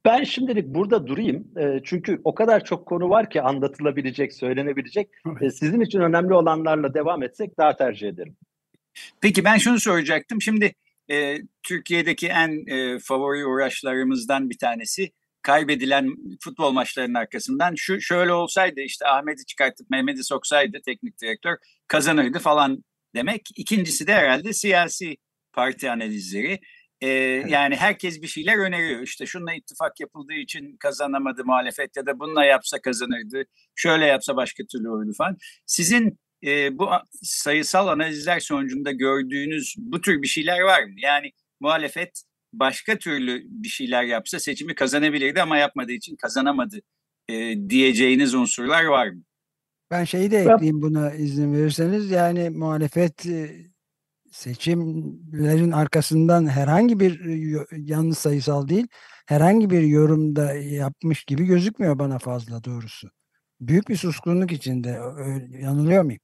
Ben 0.04 0.24
şimdilik 0.24 0.66
burada 0.66 1.06
durayım. 1.06 1.58
E, 1.58 1.80
çünkü 1.84 2.20
o 2.24 2.34
kadar 2.34 2.64
çok 2.64 2.86
konu 2.86 3.10
var 3.10 3.30
ki 3.30 3.42
anlatılabilecek, 3.42 4.32
söylenebilecek. 4.32 5.10
E, 5.40 5.50
sizin 5.50 5.80
için 5.80 6.00
önemli 6.00 6.34
olanlarla 6.34 6.94
devam 6.94 7.22
etsek 7.22 7.58
daha 7.58 7.76
tercih 7.76 8.08
ederim. 8.08 8.36
Peki 9.20 9.44
ben 9.44 9.56
şunu 9.56 9.80
soracaktım. 9.80 10.42
Şimdi 10.42 10.74
e, 11.10 11.38
Türkiye'deki 11.62 12.28
en 12.28 12.66
e, 12.66 12.98
favori 12.98 13.46
uğraşlarımızdan 13.46 14.50
bir 14.50 14.58
tanesi 14.58 15.12
kaybedilen 15.42 16.14
futbol 16.40 16.72
maçlarının 16.72 17.14
arkasından 17.14 17.74
şu 17.74 18.00
şöyle 18.00 18.32
olsaydı 18.32 18.80
işte 18.80 19.06
Ahmet'i 19.06 19.46
çıkartıp 19.46 19.90
Mehmet'i 19.90 20.24
soksaydı 20.24 20.78
teknik 20.84 21.20
direktör 21.20 21.56
kazanırdı 21.88 22.38
falan 22.38 22.84
demek. 23.14 23.48
İkincisi 23.56 24.06
de 24.06 24.14
herhalde 24.14 24.52
siyasi 24.52 25.16
parti 25.54 25.90
analizleri. 25.90 26.60
Ee, 27.00 27.08
Yani 27.48 27.76
herkes 27.76 28.22
bir 28.22 28.26
şeyler 28.26 28.58
öneriyor. 28.58 29.00
İşte 29.02 29.26
şununla 29.26 29.54
ittifak 29.54 30.00
yapıldığı 30.00 30.34
için 30.34 30.76
kazanamadı 30.76 31.44
muhalefet 31.44 31.96
ya 31.96 32.06
da 32.06 32.18
bununla 32.18 32.44
yapsa 32.44 32.80
kazanırdı. 32.80 33.44
Şöyle 33.74 34.06
yapsa 34.06 34.36
başka 34.36 34.64
türlü 34.64 34.88
olurdu 34.88 35.12
falan. 35.18 35.36
Sizin 35.66 36.18
e, 36.46 36.78
bu 36.78 36.88
sayısal 37.22 37.88
analizler 37.88 38.40
sonucunda 38.40 38.92
gördüğünüz 38.92 39.74
bu 39.78 40.00
tür 40.00 40.22
bir 40.22 40.26
şeyler 40.26 40.60
var 40.60 40.84
mı? 40.84 40.94
Yani 40.96 41.32
muhalefet 41.60 42.22
başka 42.52 42.98
türlü 42.98 43.42
bir 43.46 43.68
şeyler 43.68 44.04
yapsa 44.04 44.38
seçimi 44.38 44.74
kazanabilirdi 44.74 45.42
ama 45.42 45.56
yapmadığı 45.58 45.92
için 45.92 46.16
kazanamadı 46.16 46.80
e, 47.28 47.34
diyeceğiniz 47.68 48.34
unsurlar 48.34 48.84
var 48.84 49.08
mı? 49.08 49.22
Ben 49.90 50.04
şeyi 50.04 50.30
de 50.30 50.38
ekleyeyim 50.38 50.82
buna 50.82 51.14
izin 51.14 51.54
verirseniz. 51.54 52.10
Yani 52.10 52.50
muhalefet 52.50 53.26
seçimlerin 54.34 55.70
arkasından 55.70 56.46
herhangi 56.46 57.00
bir 57.00 57.20
yalnız 57.88 58.18
sayısal 58.18 58.68
değil 58.68 58.86
herhangi 59.26 59.70
bir 59.70 59.82
yorumda 59.82 60.54
yapmış 60.54 61.24
gibi 61.24 61.44
gözükmüyor 61.44 61.98
bana 61.98 62.18
fazla 62.18 62.64
doğrusu. 62.64 63.08
Büyük 63.60 63.88
bir 63.88 63.96
suskunluk 63.96 64.52
içinde. 64.52 64.98
Yanılıyor 65.60 66.02
muyum? 66.02 66.20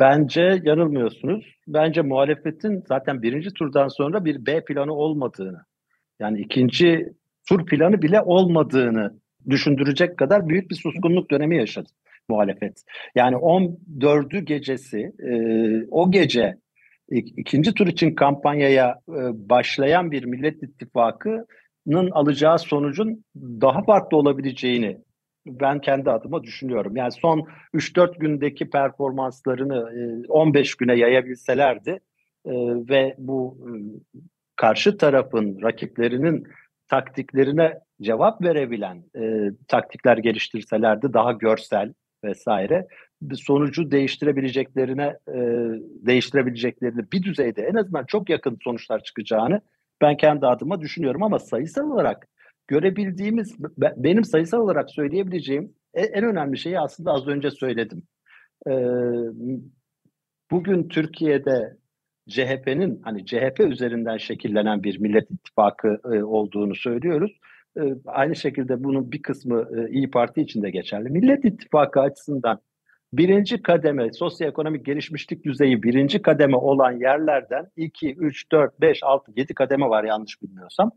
Bence 0.00 0.60
yanılmıyorsunuz. 0.64 1.44
Bence 1.68 2.02
muhalefetin 2.02 2.84
zaten 2.88 3.22
birinci 3.22 3.50
turdan 3.50 3.88
sonra 3.88 4.24
bir 4.24 4.46
B 4.46 4.64
planı 4.64 4.92
olmadığını, 4.92 5.64
yani 6.20 6.40
ikinci 6.40 7.12
tur 7.48 7.66
planı 7.66 8.02
bile 8.02 8.20
olmadığını 8.20 9.20
düşündürecek 9.50 10.16
kadar 10.16 10.48
büyük 10.48 10.70
bir 10.70 10.76
suskunluk 10.76 11.30
dönemi 11.30 11.56
yaşadı 11.56 11.88
muhalefet. 12.28 12.84
Yani 13.14 13.36
14'ü 13.36 14.38
gecesi 14.38 15.12
e, 15.18 15.32
o 15.90 16.10
gece 16.10 16.58
ikinci 17.10 17.74
tur 17.74 17.86
için 17.86 18.14
kampanyaya 18.14 19.00
e, 19.08 19.20
başlayan 19.50 20.10
bir 20.10 20.24
Millet 20.24 20.62
İttifakı'nın 20.62 22.10
alacağı 22.10 22.58
sonucun 22.58 23.24
daha 23.36 23.82
farklı 23.82 24.16
olabileceğini 24.16 24.98
ben 25.46 25.80
kendi 25.80 26.10
adıma 26.10 26.42
düşünüyorum. 26.42 26.96
Yani 26.96 27.12
son 27.12 27.48
3-4 27.74 28.18
gündeki 28.18 28.70
performanslarını 28.70 30.24
15 30.28 30.74
güne 30.74 30.94
yayabilselerdi 30.94 31.90
e, 32.44 32.52
ve 32.88 33.14
bu 33.18 33.58
e, 33.60 33.70
karşı 34.56 34.96
tarafın 34.96 35.62
rakiplerinin 35.62 36.46
taktiklerine 36.88 37.78
cevap 38.02 38.42
verebilen 38.42 39.02
taktikler 39.68 40.18
geliştirselerdi 40.18 41.12
daha 41.12 41.32
görsel 41.32 41.92
vesaire 42.24 42.86
sonucu 43.34 43.90
değiştirebileceklerine 43.90 45.16
e, 45.28 45.38
değiştirebileceklerini 46.06 47.12
bir 47.12 47.22
düzeyde 47.22 47.62
en 47.62 47.74
azından 47.74 48.04
çok 48.04 48.30
yakın 48.30 48.58
sonuçlar 48.64 49.02
çıkacağını 49.02 49.60
ben 50.00 50.16
kendi 50.16 50.46
adıma 50.46 50.80
düşünüyorum 50.80 51.22
ama 51.22 51.38
sayısal 51.38 51.90
olarak 51.90 52.26
görebildiğimiz 52.68 53.56
benim 53.78 54.24
sayısal 54.24 54.58
olarak 54.58 54.90
söyleyebileceğim 54.90 55.72
en, 55.94 56.08
en 56.12 56.24
önemli 56.24 56.58
şeyi 56.58 56.80
aslında 56.80 57.12
az 57.12 57.26
önce 57.28 57.50
söyledim. 57.50 58.02
E, 58.66 58.72
bugün 60.50 60.88
Türkiye'de 60.88 61.76
CHP'nin 62.28 63.00
hani 63.04 63.26
CHP 63.26 63.60
üzerinden 63.60 64.16
şekillenen 64.16 64.82
bir 64.82 65.00
Millet 65.00 65.30
İttifakı 65.30 66.00
e, 66.12 66.22
olduğunu 66.22 66.74
söylüyoruz. 66.74 67.38
E, 67.80 67.82
aynı 68.06 68.36
şekilde 68.36 68.84
bunun 68.84 69.12
bir 69.12 69.22
kısmı 69.22 69.68
e, 69.76 69.90
İyi 69.90 70.10
Parti 70.10 70.40
için 70.40 70.62
de 70.62 70.70
geçerli. 70.70 71.10
Millet 71.10 71.44
İttifakı 71.44 72.00
açısından 72.00 72.60
birinci 73.12 73.62
kademe 73.62 74.12
sosyoekonomik 74.12 74.86
gelişmişlik 74.86 75.44
düzeyi 75.44 75.82
birinci 75.82 76.22
kademe 76.22 76.56
olan 76.56 76.92
yerlerden 76.92 77.66
2, 77.76 78.14
3, 78.14 78.52
4, 78.52 78.80
5, 78.80 79.02
6, 79.02 79.32
7 79.36 79.54
kademe 79.54 79.88
var 79.88 80.04
yanlış 80.04 80.42
bilmiyorsam. 80.42 80.90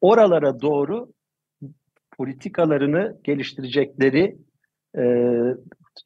Oralara 0.00 0.60
doğru 0.60 1.12
politikalarını 2.16 3.20
geliştirecekleri 3.24 4.38
e, 4.98 5.02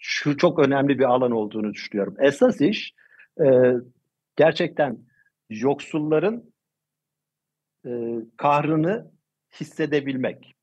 şu 0.00 0.37
çok 0.37 0.59
önemli 0.59 0.98
bir 0.98 1.05
alan 1.05 1.31
olduğunu 1.31 1.74
düşünüyorum. 1.74 2.16
Esas 2.20 2.61
iş 2.61 2.94
e, 3.40 3.72
gerçekten 4.37 4.98
yoksulların 5.50 6.52
e, 7.87 7.90
kahrını 8.37 9.11
hissedebilmek. 9.61 10.55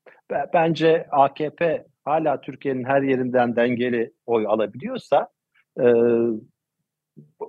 Bence 0.54 1.08
AKP 1.12 1.86
hala 2.10 2.42
Türkiye'nin 2.42 2.84
her 2.84 3.02
yerinden 3.02 3.56
dengeli 3.56 4.14
oy 4.26 4.46
alabiliyorsa 4.48 5.28
e, 5.80 5.86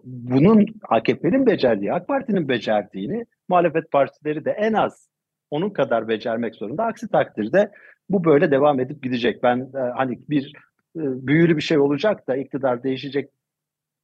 bunun 0.04 0.66
AKP'nin 0.88 1.46
becerdiği, 1.46 1.92
AK 1.92 2.08
Parti'nin 2.08 2.48
becerdiğini 2.48 3.26
muhalefet 3.48 3.90
partileri 3.90 4.44
de 4.44 4.50
en 4.50 4.72
az 4.72 5.08
onun 5.50 5.70
kadar 5.70 6.08
becermek 6.08 6.54
zorunda. 6.54 6.84
Aksi 6.84 7.08
takdirde 7.08 7.70
bu 8.08 8.24
böyle 8.24 8.50
devam 8.50 8.80
edip 8.80 9.02
gidecek. 9.02 9.42
Ben 9.42 9.58
e, 9.58 9.78
hani 9.78 10.18
bir 10.28 10.52
e, 10.96 11.02
büyülü 11.26 11.56
bir 11.56 11.62
şey 11.62 11.78
olacak 11.78 12.28
da 12.28 12.36
iktidar 12.36 12.82
değişecek 12.82 13.30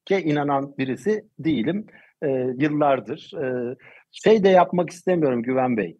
ki 0.05 0.17
inanan 0.17 0.75
birisi 0.79 1.25
değilim. 1.39 1.87
E, 2.23 2.29
yıllardır. 2.59 3.33
E, 3.43 3.77
şey 4.11 4.45
de 4.45 4.49
yapmak 4.49 4.91
istemiyorum 4.91 5.43
Güven 5.43 5.77
Bey. 5.77 5.99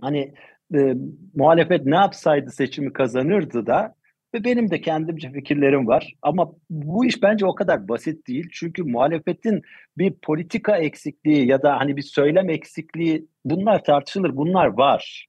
Hani 0.00 0.34
e, 0.74 0.94
muhalefet 1.34 1.86
ne 1.86 1.94
yapsaydı 1.94 2.50
seçimi 2.50 2.92
kazanırdı 2.92 3.66
da 3.66 3.94
ve 4.34 4.44
benim 4.44 4.70
de 4.70 4.80
kendimce 4.80 5.32
fikirlerim 5.32 5.86
var. 5.86 6.14
Ama 6.22 6.52
bu 6.70 7.06
iş 7.06 7.22
bence 7.22 7.46
o 7.46 7.54
kadar 7.54 7.88
basit 7.88 8.28
değil. 8.28 8.48
Çünkü 8.52 8.82
muhalefetin 8.82 9.62
bir 9.98 10.12
politika 10.12 10.76
eksikliği 10.76 11.46
ya 11.46 11.62
da 11.62 11.80
hani 11.80 11.96
bir 11.96 12.02
söylem 12.02 12.50
eksikliği 12.50 13.26
bunlar 13.44 13.84
tartışılır. 13.84 14.36
Bunlar 14.36 14.66
var. 14.66 15.26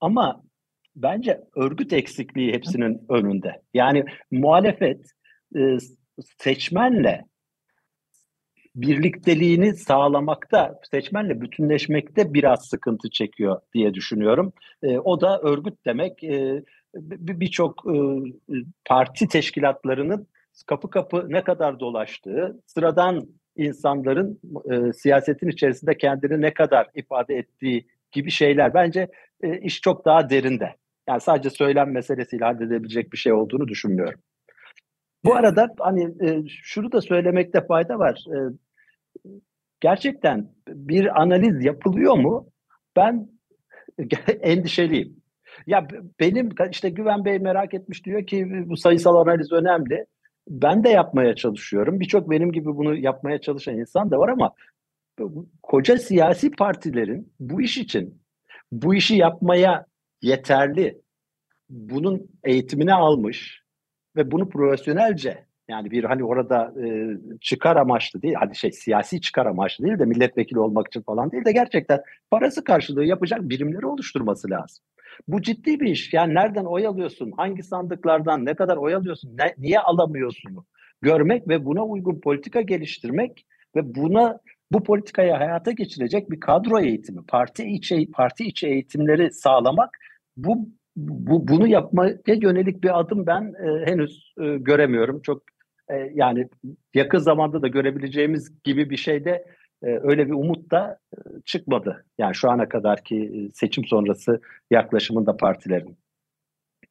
Ama 0.00 0.42
bence 0.96 1.40
örgüt 1.56 1.92
eksikliği 1.92 2.52
hepsinin 2.52 3.06
önünde. 3.08 3.62
Yani 3.74 4.04
muhalefet 4.30 5.06
e, 5.56 5.60
seçmenle 6.38 7.24
birlikteliğini 8.82 9.74
sağlamakta, 9.74 10.80
seçmenle 10.90 11.40
bütünleşmekte 11.40 12.34
biraz 12.34 12.68
sıkıntı 12.68 13.10
çekiyor 13.10 13.60
diye 13.74 13.94
düşünüyorum. 13.94 14.52
E, 14.82 14.98
o 14.98 15.20
da 15.20 15.40
örgüt 15.40 15.86
demek. 15.86 16.24
E, 16.24 16.62
Birçok 16.94 17.84
e, 17.86 17.96
parti 18.84 19.28
teşkilatlarının 19.28 20.26
kapı 20.66 20.90
kapı 20.90 21.26
ne 21.28 21.44
kadar 21.44 21.80
dolaştığı, 21.80 22.62
sıradan 22.66 23.28
insanların 23.56 24.40
e, 24.70 24.92
siyasetin 24.92 25.48
içerisinde 25.48 25.96
kendini 25.96 26.40
ne 26.40 26.54
kadar 26.54 26.86
ifade 26.94 27.34
ettiği 27.34 27.86
gibi 28.12 28.30
şeyler. 28.30 28.74
Bence 28.74 29.08
e, 29.42 29.58
iş 29.58 29.80
çok 29.80 30.04
daha 30.04 30.30
derinde. 30.30 30.74
Yani 31.08 31.20
sadece 31.20 31.50
söylem 31.50 31.92
meselesiyle 31.92 32.44
halledebilecek 32.44 33.12
bir 33.12 33.18
şey 33.18 33.32
olduğunu 33.32 33.68
düşünmüyorum. 33.68 34.20
Bu 35.24 35.34
arada 35.34 35.68
hani 35.78 36.04
e, 36.04 36.42
şunu 36.48 36.92
da 36.92 37.00
söylemekte 37.00 37.66
fayda 37.66 37.98
var. 37.98 38.24
E, 38.28 38.38
gerçekten 39.80 40.50
bir 40.68 41.22
analiz 41.22 41.64
yapılıyor 41.64 42.14
mu? 42.14 42.48
Ben 42.96 43.28
endişeliyim. 44.40 45.16
Ya 45.66 45.88
benim 46.20 46.48
işte 46.70 46.90
Güven 46.90 47.24
Bey 47.24 47.38
merak 47.38 47.74
etmiş 47.74 48.04
diyor 48.04 48.26
ki 48.26 48.46
bu 48.66 48.76
sayısal 48.76 49.16
analiz 49.16 49.52
önemli. 49.52 50.06
Ben 50.48 50.84
de 50.84 50.88
yapmaya 50.88 51.34
çalışıyorum. 51.34 52.00
Birçok 52.00 52.30
benim 52.30 52.52
gibi 52.52 52.66
bunu 52.66 52.96
yapmaya 52.96 53.40
çalışan 53.40 53.78
insan 53.78 54.10
da 54.10 54.18
var 54.18 54.28
ama 54.28 54.52
koca 55.62 55.98
siyasi 55.98 56.50
partilerin 56.50 57.32
bu 57.40 57.62
iş 57.62 57.78
için 57.78 58.22
bu 58.72 58.94
işi 58.94 59.16
yapmaya 59.16 59.86
yeterli 60.22 61.00
bunun 61.70 62.30
eğitimini 62.44 62.94
almış 62.94 63.62
ve 64.16 64.30
bunu 64.30 64.48
profesyonelce 64.48 65.47
yani 65.68 65.90
bir 65.90 66.04
hani 66.04 66.24
orada 66.24 66.72
e, 66.84 67.16
çıkar 67.40 67.76
amaçlı 67.76 68.22
değil, 68.22 68.34
hadi 68.38 68.56
şey 68.56 68.72
siyasi 68.72 69.20
çıkar 69.20 69.46
amaçlı 69.46 69.84
değil 69.84 69.98
de 69.98 70.04
milletvekili 70.04 70.58
olmak 70.58 70.86
için 70.86 71.02
falan 71.02 71.32
değil 71.32 71.44
de 71.44 71.52
gerçekten 71.52 72.00
parası 72.30 72.64
karşılığı 72.64 73.04
yapacak 73.04 73.40
birimleri 73.42 73.86
oluşturması 73.86 74.50
lazım. 74.50 74.84
Bu 75.28 75.42
ciddi 75.42 75.80
bir 75.80 75.86
iş. 75.86 76.12
Yani 76.12 76.34
nereden 76.34 76.64
oy 76.64 76.86
alıyorsun, 76.86 77.32
hangi 77.36 77.62
sandıklardan, 77.62 78.44
ne 78.44 78.54
kadar 78.54 78.76
oy 78.76 78.94
alıyorsun, 78.94 79.36
ne, 79.38 79.54
niye 79.58 79.80
alamıyorsun? 79.80 80.64
Görmek 81.02 81.48
ve 81.48 81.64
buna 81.64 81.84
uygun 81.84 82.20
politika 82.20 82.60
geliştirmek 82.60 83.46
ve 83.76 83.94
buna 83.94 84.38
bu 84.72 84.82
politikayı 84.82 85.32
hayata 85.32 85.70
geçirecek 85.70 86.30
bir 86.30 86.40
kadro 86.40 86.80
eğitimi, 86.80 87.26
parti 87.26 87.64
içi 87.64 88.10
parti 88.10 88.44
içi 88.44 88.66
eğitimleri 88.66 89.32
sağlamak 89.32 89.98
bu 90.36 90.68
bu 90.96 91.48
bunu 91.48 91.66
yapmaya 91.66 92.16
yönelik 92.26 92.84
bir 92.84 93.00
adım 93.00 93.26
ben 93.26 93.54
e, 93.64 93.86
henüz 93.86 94.34
e, 94.40 94.56
göremiyorum. 94.56 95.20
Çok 95.22 95.42
e, 95.90 96.12
yani 96.14 96.48
yakın 96.94 97.18
zamanda 97.18 97.62
da 97.62 97.68
görebileceğimiz 97.68 98.62
gibi 98.62 98.90
bir 98.90 98.96
şeyde 98.96 99.44
e, 99.82 99.86
öyle 99.86 100.26
bir 100.26 100.32
umut 100.32 100.70
da 100.70 100.98
e, 101.12 101.18
çıkmadı. 101.44 102.06
Yani 102.18 102.34
şu 102.34 102.50
ana 102.50 102.68
kadarki 102.68 103.48
seçim 103.54 103.84
sonrası 103.84 104.40
yaklaşımında 104.70 105.36
partilerin. 105.36 105.98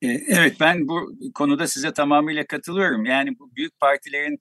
Evet 0.02 0.58
ben 0.60 0.88
bu 0.88 1.14
konuda 1.34 1.68
size 1.68 1.94
tamamıyla 1.94 2.46
katılıyorum. 2.48 3.06
Yani 3.06 3.40
bu 3.40 3.56
büyük 3.56 3.80
partilerin 3.80 4.40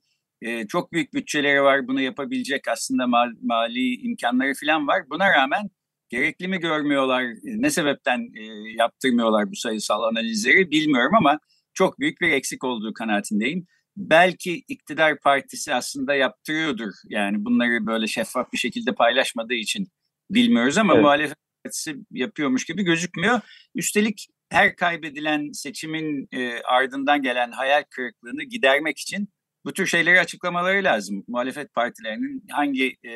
çok 0.68 0.92
büyük 0.92 1.14
bütçeleri 1.14 1.62
var 1.62 1.88
bunu 1.88 2.00
yapabilecek 2.00 2.68
aslında 2.68 3.06
mal, 3.06 3.30
mali 3.42 3.94
imkanları 3.94 4.52
falan 4.60 4.86
var. 4.86 5.02
Buna 5.10 5.32
rağmen 5.32 5.70
gerekli 6.08 6.48
mi 6.48 6.58
görmüyorlar, 6.58 7.24
ne 7.42 7.70
sebepten 7.70 8.28
yaptırmıyorlar 8.76 9.50
bu 9.50 9.56
sayısal 9.56 10.02
analizleri 10.02 10.70
bilmiyorum 10.70 11.14
ama 11.18 11.38
çok 11.74 12.00
büyük 12.00 12.20
bir 12.20 12.30
eksik 12.30 12.64
olduğu 12.64 12.92
kanaatindeyim. 12.94 13.66
Belki 13.96 14.62
iktidar 14.68 15.20
partisi 15.20 15.74
aslında 15.74 16.14
yaptırıyordur. 16.14 16.92
Yani 17.08 17.44
bunları 17.44 17.86
böyle 17.86 18.06
şeffaf 18.06 18.52
bir 18.52 18.58
şekilde 18.58 18.92
paylaşmadığı 18.92 19.54
için 19.54 19.88
bilmiyoruz 20.30 20.78
ama 20.78 20.92
evet. 20.92 21.02
muhalefet 21.02 21.36
partisi 21.64 21.96
yapıyormuş 22.10 22.64
gibi 22.64 22.82
gözükmüyor. 22.82 23.40
Üstelik 23.74 24.26
her 24.48 24.76
kaybedilen 24.76 25.52
seçimin 25.52 26.28
e, 26.32 26.60
ardından 26.60 27.22
gelen 27.22 27.52
hayal 27.52 27.84
kırıklığını 27.90 28.44
gidermek 28.44 28.98
için 28.98 29.28
bu 29.64 29.72
tür 29.72 29.86
şeyleri 29.86 30.20
açıklamaları 30.20 30.84
lazım. 30.84 31.24
Muhalefet 31.28 31.74
partilerinin 31.74 32.44
hangi 32.50 32.96
e, 33.04 33.12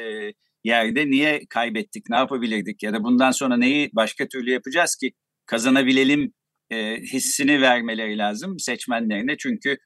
yerde 0.65 1.11
niye 1.11 1.47
kaybettik, 1.49 2.11
ne 2.11 2.17
yapabilirdik 2.17 2.83
ya 2.83 2.93
da 2.93 3.05
bundan 3.05 3.31
sonra 3.31 3.57
neyi 3.57 3.91
başka 3.93 4.29
türlü 4.29 4.51
yapacağız 4.51 4.97
ki 4.97 5.13
kazanabilelim 5.47 6.33
e, 6.71 6.97
hissini 6.97 7.61
vermeleri 7.61 8.19
lazım 8.19 8.59
seçmenlerine. 8.59 9.37
Çünkü 9.37 9.77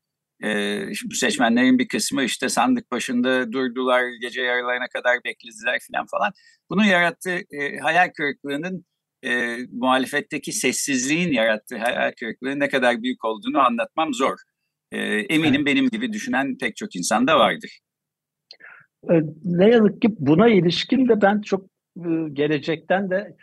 e, 0.45 0.81
bu 1.05 1.15
seçmenlerin 1.15 1.79
bir 1.79 1.89
kısmı 1.89 2.23
işte 2.23 2.49
sandık 2.49 2.91
başında 2.91 3.53
durdular, 3.53 4.03
gece 4.21 4.43
yarılarına 4.43 4.89
kadar 4.89 5.19
beklediler 5.25 5.81
falan 5.93 6.07
falan. 6.07 6.33
Bunun 6.71 6.85
yarattığı 6.85 7.39
e, 7.51 7.79
hayal 7.79 8.09
kırıklığının 8.17 8.85
e, 9.25 9.57
muhalefetteki 9.73 10.53
sessizliğin 10.53 11.33
yarattığı 11.33 11.79
hayal 11.79 12.13
kırıklığı 12.21 12.61
ne 12.61 12.69
kadar 12.69 13.03
büyük 13.03 13.25
olduğunu 13.25 13.59
anlatmam 13.59 14.15
zor. 14.15 14.39
E, 14.93 14.99
eminim 15.07 15.67
benim 15.67 15.89
gibi 15.89 16.13
düşünen 16.13 16.59
pek 16.59 16.77
çok 16.77 16.97
insan 16.97 17.27
da 17.27 17.39
vardır. 17.39 17.81
Ee, 19.11 19.21
ne 19.45 19.69
yazık 19.69 20.03
ki 20.03 20.09
buna 20.19 20.49
ilişkin 20.49 21.09
de 21.09 21.23
ben 21.23 21.41
çok 21.41 21.67
gelecekten 22.33 23.11
de 23.11 23.37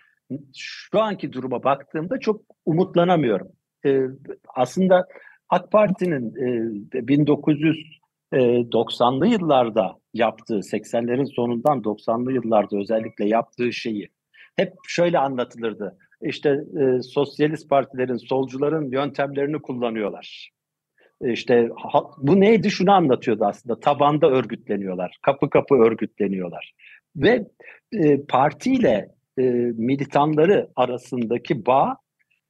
şu 0.57 0.99
anki 0.99 1.33
duruma 1.33 1.63
baktığımda 1.63 2.19
çok 2.19 2.41
umutlanamıyorum. 2.65 3.47
Ee, 3.85 4.01
aslında 4.55 5.07
AK 5.51 5.71
Parti'nin 5.71 6.33
1990'lı 8.31 9.25
e, 9.25 9.29
e, 9.29 9.31
yıllarda 9.31 9.99
yaptığı, 10.13 10.59
80'lerin 10.59 11.35
sonundan 11.35 11.81
90'lı 11.81 12.33
yıllarda 12.33 12.77
özellikle 12.77 13.27
yaptığı 13.27 13.73
şeyi 13.73 14.09
hep 14.55 14.73
şöyle 14.87 15.19
anlatılırdı. 15.19 15.97
İşte 16.21 16.59
sosyalist 17.03 17.69
partilerin, 17.69 18.17
solcuların 18.17 18.91
yöntemlerini 18.91 19.61
kullanıyorlar. 19.61 20.51
İşte 21.21 21.69
bu 22.17 22.39
neydi? 22.39 22.71
Şunu 22.71 22.91
anlatıyordu 22.91 23.45
aslında. 23.45 23.79
Tabanda 23.79 24.29
örgütleniyorlar 24.29 25.17
kapı 25.21 25.49
kapı 25.49 25.75
örgütleniyorlar. 25.75 26.73
Ve 27.15 27.47
e, 27.93 28.25
partiyle 28.25 29.09
e, 29.37 29.41
militanları 29.77 30.69
arasındaki 30.75 31.65
bağ 31.65 31.97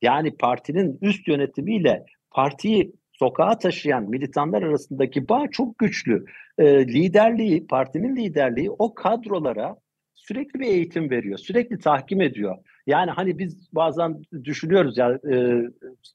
yani 0.01 0.37
partinin 0.37 0.97
üst 1.01 1.27
yönetimiyle 1.27 2.05
partiyi 2.31 2.95
sokağa 3.11 3.57
taşıyan 3.57 4.09
militanlar 4.09 4.63
arasındaki 4.63 5.29
bağ 5.29 5.47
çok 5.51 5.77
güçlü. 5.77 6.25
E, 6.57 6.87
liderliği, 6.87 7.67
partinin 7.67 8.15
liderliği 8.15 8.71
o 8.71 8.93
kadrolara 8.93 9.75
sürekli 10.15 10.59
bir 10.59 10.65
eğitim 10.67 11.09
veriyor, 11.09 11.37
sürekli 11.37 11.79
tahkim 11.79 12.21
ediyor. 12.21 12.57
Yani 12.87 13.11
hani 13.11 13.39
biz 13.39 13.69
bazen 13.73 14.21
düşünüyoruz 14.43 14.97
ya 14.97 15.19
e, 15.31 15.61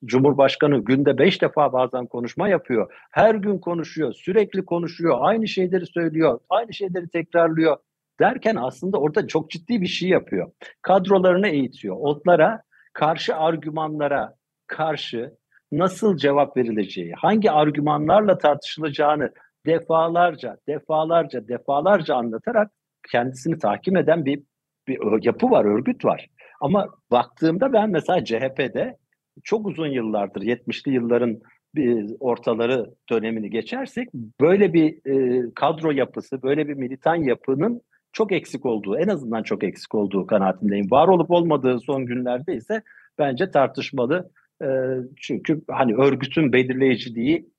Cumhurbaşkanı 0.05 0.85
günde 0.85 1.19
beş 1.19 1.43
defa 1.43 1.73
bazen 1.73 2.07
konuşma 2.07 2.49
yapıyor. 2.49 2.93
Her 3.11 3.35
gün 3.35 3.59
konuşuyor, 3.59 4.13
sürekli 4.13 4.65
konuşuyor, 4.65 5.17
aynı 5.21 5.49
şeyleri 5.49 5.87
söylüyor, 5.87 6.41
aynı 6.51 6.75
şeyleri 6.75 7.09
tekrarlıyor 7.09 7.77
derken 8.21 8.57
aslında 8.57 8.99
orada 8.99 9.27
çok 9.27 9.51
ciddi 9.51 9.81
bir 9.81 9.87
şey 9.87 10.09
yapıyor. 10.09 10.51
Kadrolarını 10.83 11.49
eğitiyor. 11.49 11.97
Onlara 11.99 12.63
karşı 12.93 13.37
argümanlara 13.37 14.35
karşı 14.67 15.33
nasıl 15.73 16.17
cevap 16.17 16.57
verileceği, 16.57 17.13
hangi 17.13 17.51
argümanlarla 17.51 18.39
tartışılacağını 18.39 19.33
defalarca, 19.67 20.57
defalarca, 20.69 21.49
defalarca 21.49 22.15
anlatarak 22.15 22.71
kendisini 23.13 23.59
tahkim 23.59 23.97
eden 23.97 24.25
bir, 24.25 24.43
bir 24.89 25.25
yapı 25.25 25.51
var, 25.51 25.65
örgüt 25.65 26.05
var. 26.05 26.27
Ama 26.61 26.89
baktığımda 27.11 27.73
ben 27.73 27.91
mesela 27.91 28.25
CHP'de 28.25 28.97
çok 29.45 29.67
uzun 29.67 29.87
yıllardır 29.87 30.43
70'li 30.43 30.93
yılların 30.93 31.41
bir 31.75 32.17
ortaları 32.21 32.95
dönemini 33.11 33.51
geçersek 33.51 34.09
böyle 34.41 34.73
bir 34.73 35.11
e, 35.11 35.45
kadro 35.55 35.91
yapısı, 35.91 36.43
böyle 36.43 36.69
bir 36.69 36.75
militan 36.75 37.15
yapının 37.15 37.81
çok 38.13 38.33
eksik 38.33 38.67
olduğu, 38.67 38.99
en 38.99 39.09
azından 39.09 39.43
çok 39.43 39.65
eksik 39.65 39.95
olduğu 39.95 40.27
kanaatindeyim. 40.27 40.91
Var 40.91 41.09
olup 41.09 41.31
olmadığı 41.31 41.81
son 41.81 42.07
günlerde 42.07 42.57
ise 42.57 42.83
bence 43.19 43.51
tartışmalı. 43.51 44.31
E, 44.63 44.69
çünkü 45.17 45.63
hani 45.71 45.95
örgütün 45.95 46.53
belirleyiciliği 46.53 47.51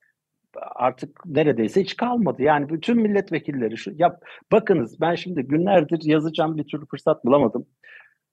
artık 0.62 1.26
neredeyse 1.26 1.82
hiç 1.82 1.96
kalmadı. 1.96 2.42
Yani 2.42 2.70
bütün 2.70 3.02
milletvekilleri 3.02 3.78
şu 3.78 3.92
yap 3.96 4.24
bakınız 4.52 5.02
ben 5.02 5.16
şimdi 5.16 5.42
günlerdir 5.42 6.00
yazacağım 6.04 6.58
bir 6.58 6.64
türlü 6.64 6.86
fırsat 6.86 7.26
bulamadım. 7.26 7.66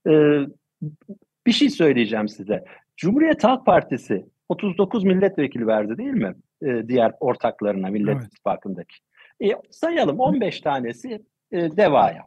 Ee, 0.08 0.40
bir 1.46 1.52
şey 1.52 1.70
söyleyeceğim 1.70 2.28
size. 2.28 2.64
Cumhuriyet 2.96 3.44
Halk 3.44 3.66
Partisi 3.66 4.26
39 4.48 5.04
milletvekili 5.04 5.66
verdi 5.66 5.98
değil 5.98 6.12
mi? 6.12 6.34
Ee, 6.62 6.88
diğer 6.88 7.12
ortaklarına 7.20 7.88
Millet 7.88 8.16
evet. 8.16 8.26
İttifakı'ndaki. 8.26 8.96
E, 9.44 9.46
sayalım 9.70 10.20
15 10.20 10.60
tanesi 10.60 11.24
e, 11.52 11.76
DEVA'ya. 11.76 12.26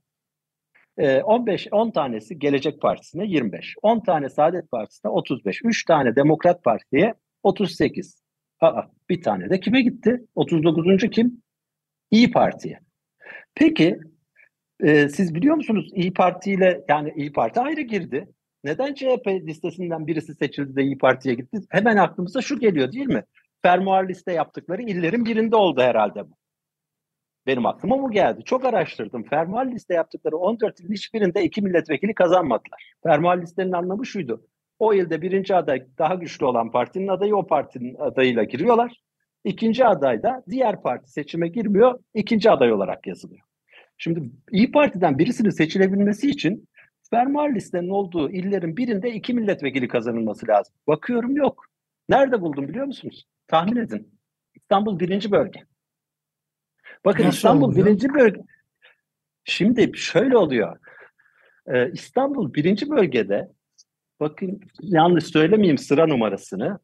E, 0.98 1.22
15 1.22 1.68
10 1.72 1.92
tanesi 1.92 2.40
Gelecek 2.40 2.82
Partisi'ne 2.82 3.26
25. 3.26 3.76
10 3.82 4.00
tane 4.00 4.30
Saadet 4.30 4.72
Partisi'ne 4.72 5.12
35. 5.12 5.62
3 5.66 5.86
tane 5.86 6.16
Demokrat 6.16 6.64
Parti'ye 6.64 7.14
38. 7.44 8.22
Aa, 8.62 8.82
bir 9.10 9.22
tane 9.22 9.50
de 9.50 9.60
kime 9.60 9.82
gitti? 9.82 10.26
39. 10.36 11.10
kim? 11.12 11.42
İyi 12.12 12.32
Parti'ye. 12.32 12.80
Peki 13.56 14.00
e, 14.84 15.10
siz 15.10 15.36
biliyor 15.36 15.56
musunuz 15.56 15.92
İyi 15.96 16.14
Parti 16.14 16.52
ile 16.52 16.86
yani 16.90 17.14
İyi 17.16 17.32
Parti 17.32 17.60
ayrı 17.60 17.82
girdi. 17.82 18.28
Neden 18.64 18.94
CHP 18.94 19.28
listesinden 19.28 20.08
birisi 20.08 20.36
seçildi 20.36 20.76
de 20.76 20.84
İyi 20.84 20.98
Parti'ye 20.98 21.36
gitti? 21.36 21.60
Hemen 21.70 21.98
aklımıza 21.98 22.42
şu 22.42 22.60
geliyor 22.60 22.92
değil 22.92 23.08
mi? 23.08 23.24
Fermuar 23.62 24.10
liste 24.10 24.34
yaptıkları 24.34 24.82
illerin 24.82 25.26
birinde 25.26 25.56
oldu 25.56 25.82
herhalde 25.82 26.30
bu. 26.30 26.36
Benim 27.48 27.66
aklıma 27.66 28.02
bu 28.02 28.12
geldi. 28.12 28.44
Çok 28.46 28.66
araştırdım. 28.66 29.24
Fermuar 29.24 29.66
liste 29.66 29.94
yaptıkları 29.94 30.38
14 30.38 30.80
ilin 30.80 30.94
hiçbirinde 30.94 31.44
iki 31.44 31.62
milletvekili 31.62 32.14
kazanmadılar. 32.14 32.94
Fermuar 33.04 33.42
listenin 33.42 33.72
anlamı 33.72 34.06
şuydu. 34.06 34.48
O 34.80 34.94
ilde 34.94 35.22
birinci 35.22 35.56
aday 35.56 35.86
daha 35.98 36.16
güçlü 36.16 36.46
olan 36.46 36.72
partinin 36.72 37.08
adayı 37.08 37.36
o 37.36 37.48
partinin 37.48 37.96
adayıyla 37.96 38.44
giriyorlar. 38.44 39.02
İkinci 39.44 39.86
aday 39.86 40.24
da 40.24 40.44
diğer 40.50 40.82
parti 40.82 41.12
seçime 41.12 41.48
girmiyor, 41.48 42.00
ikinci 42.14 42.52
aday 42.52 42.72
olarak 42.72 43.08
yazılıyor. 43.08 43.42
Şimdi 43.98 44.32
İyi 44.52 44.72
Parti'den 44.72 45.20
birisinin 45.20 45.50
seçilebilmesi 45.50 46.30
için 46.30 46.68
fermuar 47.10 47.56
listenin 47.56 47.90
olduğu 47.90 48.32
illerin 48.32 48.78
birinde 48.78 49.12
iki 49.12 49.34
milletvekili 49.34 49.88
kazanılması 49.88 50.48
lazım. 50.48 50.76
Bakıyorum 50.88 51.38
yok. 51.38 51.66
Nerede 52.10 52.42
buldum 52.42 52.68
biliyor 52.68 52.86
musunuz? 52.86 53.28
Tahmin 53.48 53.76
edin. 53.76 54.20
İstanbul 54.56 55.00
birinci 55.00 55.32
bölge. 55.32 55.67
Bakın 57.06 57.24
Nasıl 57.24 57.38
İstanbul 57.38 57.68
oluyor? 57.68 57.86
birinci 57.86 58.14
bölge. 58.14 58.42
Şimdi 59.44 59.92
şöyle 59.98 60.38
oluyor. 60.38 60.78
Ee, 61.68 61.92
İstanbul 61.92 62.54
birinci 62.54 62.90
bölgede 62.90 63.52
bakın 64.20 64.62
yanlış 64.82 65.24
söylemeyeyim 65.26 65.78
sıra 65.78 66.08
numarasını. 66.08 66.80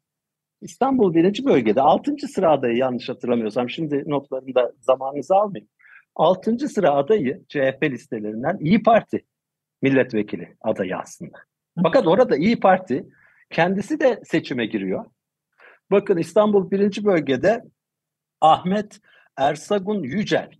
İstanbul 0.60 1.14
birinci 1.14 1.44
bölgede 1.44 1.80
6. 1.80 2.28
sıra 2.28 2.50
adayı 2.50 2.76
yanlış 2.76 3.08
hatırlamıyorsam 3.08 3.70
şimdi 3.70 4.04
notlarımda 4.06 4.72
zamanınızı 4.80 5.34
almayayım. 5.34 5.68
6. 6.14 6.68
sıra 6.68 6.90
adayı 6.90 7.42
CHP 7.48 7.82
listelerinden 7.82 8.58
İyi 8.60 8.82
Parti 8.82 9.24
milletvekili 9.82 10.56
adayı 10.60 10.96
aslında. 10.96 11.38
Fakat 11.82 12.06
orada 12.06 12.36
İyi 12.36 12.60
Parti 12.60 13.06
kendisi 13.50 14.00
de 14.00 14.20
seçime 14.24 14.66
giriyor. 14.66 15.04
Bakın 15.90 16.16
İstanbul 16.18 16.70
birinci 16.70 17.04
bölgede 17.04 17.64
Ahmet 18.40 19.00
Ersagun 19.36 20.02
Yücel 20.02 20.50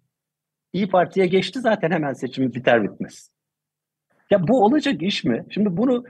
İyi 0.72 0.88
Parti'ye 0.88 1.26
geçti 1.26 1.60
zaten 1.60 1.90
hemen 1.90 2.12
seçimi 2.12 2.54
biter 2.54 2.82
bitmez. 2.82 3.30
Ya 4.30 4.48
bu 4.48 4.64
olacak 4.64 5.02
iş 5.02 5.24
mi? 5.24 5.46
Şimdi 5.50 5.76
bunu 5.76 6.04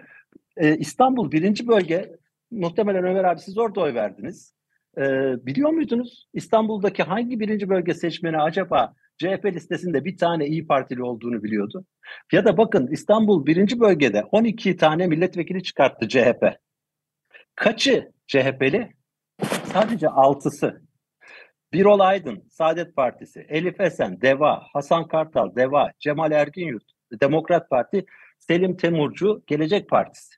e, 0.57 0.77
İstanbul 0.77 1.31
birinci 1.31 1.68
bölge 1.68 2.12
muhtemelen 2.50 3.05
Ömer 3.05 3.24
abi 3.24 3.40
siz 3.40 3.59
orada 3.59 3.81
oy 3.81 3.94
verdiniz. 3.94 4.55
E, 4.98 5.03
biliyor 5.46 5.70
muydunuz 5.70 6.29
İstanbul'daki 6.33 7.03
hangi 7.03 7.40
birinci 7.40 7.68
bölge 7.68 7.94
seçmeni 7.94 8.38
acaba 8.38 8.94
CHP 9.18 9.44
listesinde 9.44 10.05
bir 10.05 10.16
tane 10.16 10.46
İyi 10.46 10.66
Partili 10.66 11.03
olduğunu 11.03 11.42
biliyordu? 11.42 11.85
Ya 12.33 12.44
da 12.44 12.57
bakın 12.57 12.87
İstanbul 12.87 13.46
birinci 13.46 13.81
bölgede 13.81 14.24
12 14.33 14.77
tane 14.77 15.07
milletvekili 15.07 15.62
çıkarttı 15.62 16.09
CHP. 16.09 16.59
Kaçı 17.55 18.12
CHP'li? 18.27 18.92
Sadece 19.72 20.09
altısı. 20.09 20.84
Birol 21.74 22.00
Aydın, 22.00 22.42
Saadet 22.50 22.96
Partisi, 22.96 23.46
Elif 23.48 23.80
Esen, 23.80 24.20
DEVA, 24.20 24.62
Hasan 24.72 25.08
Kartal, 25.08 25.56
DEVA, 25.56 25.92
Cemal 25.98 26.32
Erginyurt, 26.32 26.84
Demokrat 27.20 27.70
Parti, 27.70 28.04
Selim 28.38 28.76
Temurcu, 28.76 29.42
Gelecek 29.46 29.88
Partisi. 29.88 30.34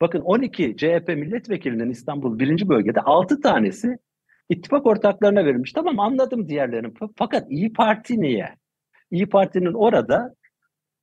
Bakın 0.00 0.20
12 0.20 0.76
CHP 0.76 1.08
milletvekilinin 1.08 1.90
İstanbul 1.90 2.38
birinci 2.38 2.68
bölgede 2.68 3.00
6 3.00 3.40
tanesi 3.40 3.98
ittifak 4.48 4.86
ortaklarına 4.86 5.44
verilmiş. 5.44 5.72
Tamam 5.72 6.00
anladım 6.00 6.48
diğerlerini. 6.48 6.92
Fakat 7.16 7.50
İyi 7.50 7.72
Parti 7.72 8.20
niye? 8.20 8.56
İyi 9.10 9.28
Parti'nin 9.28 9.72
orada 9.74 10.34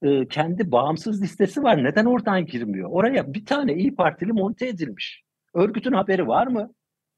e, 0.01 0.27
kendi 0.27 0.71
bağımsız 0.71 1.21
listesi 1.21 1.63
var. 1.63 1.83
Neden 1.83 2.05
oradan 2.05 2.45
girmiyor? 2.45 2.89
Oraya 2.91 3.33
bir 3.33 3.45
tane 3.45 3.73
İyi 3.73 3.95
Partili 3.95 4.33
monte 4.33 4.67
edilmiş. 4.67 5.23
Örgütün 5.53 5.93
haberi 5.93 6.27
var 6.27 6.47
mı? 6.47 6.73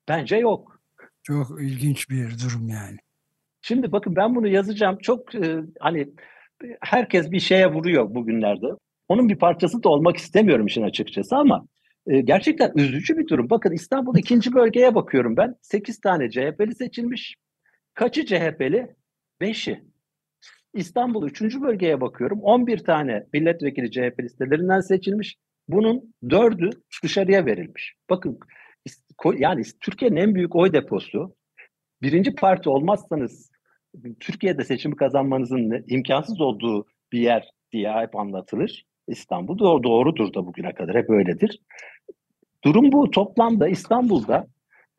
Bence 0.07 0.35
yok. 0.35 0.78
Çok 1.23 1.61
ilginç 1.61 2.09
bir 2.09 2.25
durum 2.29 2.69
yani. 2.69 2.97
Şimdi 3.61 3.91
bakın 3.91 4.15
ben 4.15 4.35
bunu 4.35 4.47
yazacağım. 4.47 4.97
Çok 5.01 5.35
e, 5.35 5.59
hani 5.79 6.09
herkes 6.81 7.31
bir 7.31 7.39
şeye 7.39 7.73
vuruyor 7.73 8.15
bugünlerde. 8.15 8.67
Onun 9.07 9.29
bir 9.29 9.35
parçası 9.35 9.83
da 9.83 9.89
olmak 9.89 10.17
istemiyorum 10.17 10.65
işin 10.65 10.83
açıkçası 10.83 11.35
ama 11.35 11.65
e, 12.07 12.21
gerçekten 12.21 12.71
üzücü 12.75 13.17
bir 13.17 13.27
durum. 13.27 13.49
Bakın 13.49 13.71
İstanbul 13.71 14.17
ikinci 14.17 14.53
bölgeye 14.53 14.95
bakıyorum 14.95 15.37
ben. 15.37 15.55
8 15.61 15.99
tane 15.99 16.29
CHP'li 16.29 16.75
seçilmiş. 16.75 17.35
Kaçı 17.93 18.25
CHP'li? 18.25 18.95
5'i. 19.41 19.83
İstanbul 20.73 21.27
3. 21.27 21.41
bölgeye 21.41 22.01
bakıyorum. 22.01 22.39
11 22.41 22.77
tane 22.77 23.23
milletvekili 23.33 23.91
CHP 23.91 24.19
listelerinden 24.19 24.79
seçilmiş. 24.79 25.35
Bunun 25.67 26.13
4'ü 26.23 26.71
dışarıya 27.03 27.45
verilmiş. 27.45 27.95
Bakın 28.09 28.39
yani 29.37 29.63
Türkiye'nin 29.81 30.15
en 30.15 30.35
büyük 30.35 30.55
oy 30.55 30.73
deposu. 30.73 31.35
Birinci 32.01 32.35
parti 32.35 32.69
olmazsanız 32.69 33.51
Türkiye'de 34.19 34.63
seçimi 34.63 34.95
kazanmanızın 34.95 35.85
imkansız 35.87 36.41
olduğu 36.41 36.85
bir 37.11 37.19
yer 37.19 37.49
diye 37.71 37.91
hep 37.91 38.15
anlatılır. 38.15 38.85
İstanbul 39.07 39.59
doğru, 39.59 39.83
doğrudur 39.83 40.33
da 40.33 40.45
bugüne 40.45 40.73
kadar 40.73 40.95
hep 40.95 41.09
öyledir. 41.09 41.59
Durum 42.63 42.91
bu. 42.91 43.11
Toplamda 43.11 43.67
İstanbul'da 43.67 44.47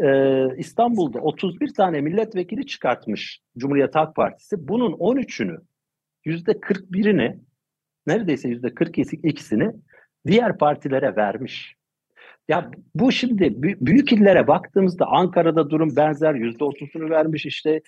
e, 0.01 0.09
İstanbul'da 0.57 1.21
31 1.21 1.75
tane 1.75 2.01
milletvekili 2.01 2.67
çıkartmış 2.67 3.41
Cumhuriyet 3.59 3.95
Halk 3.95 4.17
Partisi. 4.17 4.69
Bunun 4.69 4.93
13'ünü 4.93 5.61
yüzde 6.25 6.53
41'ini 6.53 7.39
neredeyse 8.07 8.49
yüzde 8.49 8.67
42'sini 8.67 9.75
diğer 10.27 10.59
partilere 10.59 11.17
vermiş. 11.17 11.77
Ya 12.51 12.71
bu 12.95 13.13
şimdi 13.13 13.63
büyük 13.81 14.13
illere 14.13 14.47
baktığımızda 14.47 15.07
Ankara'da 15.07 15.71
durum 15.71 15.97
benzer 15.97 16.35
yüzde 16.35 16.65
otuzunu 16.65 17.11
vermiş 17.11 17.47
işte 17.47 17.81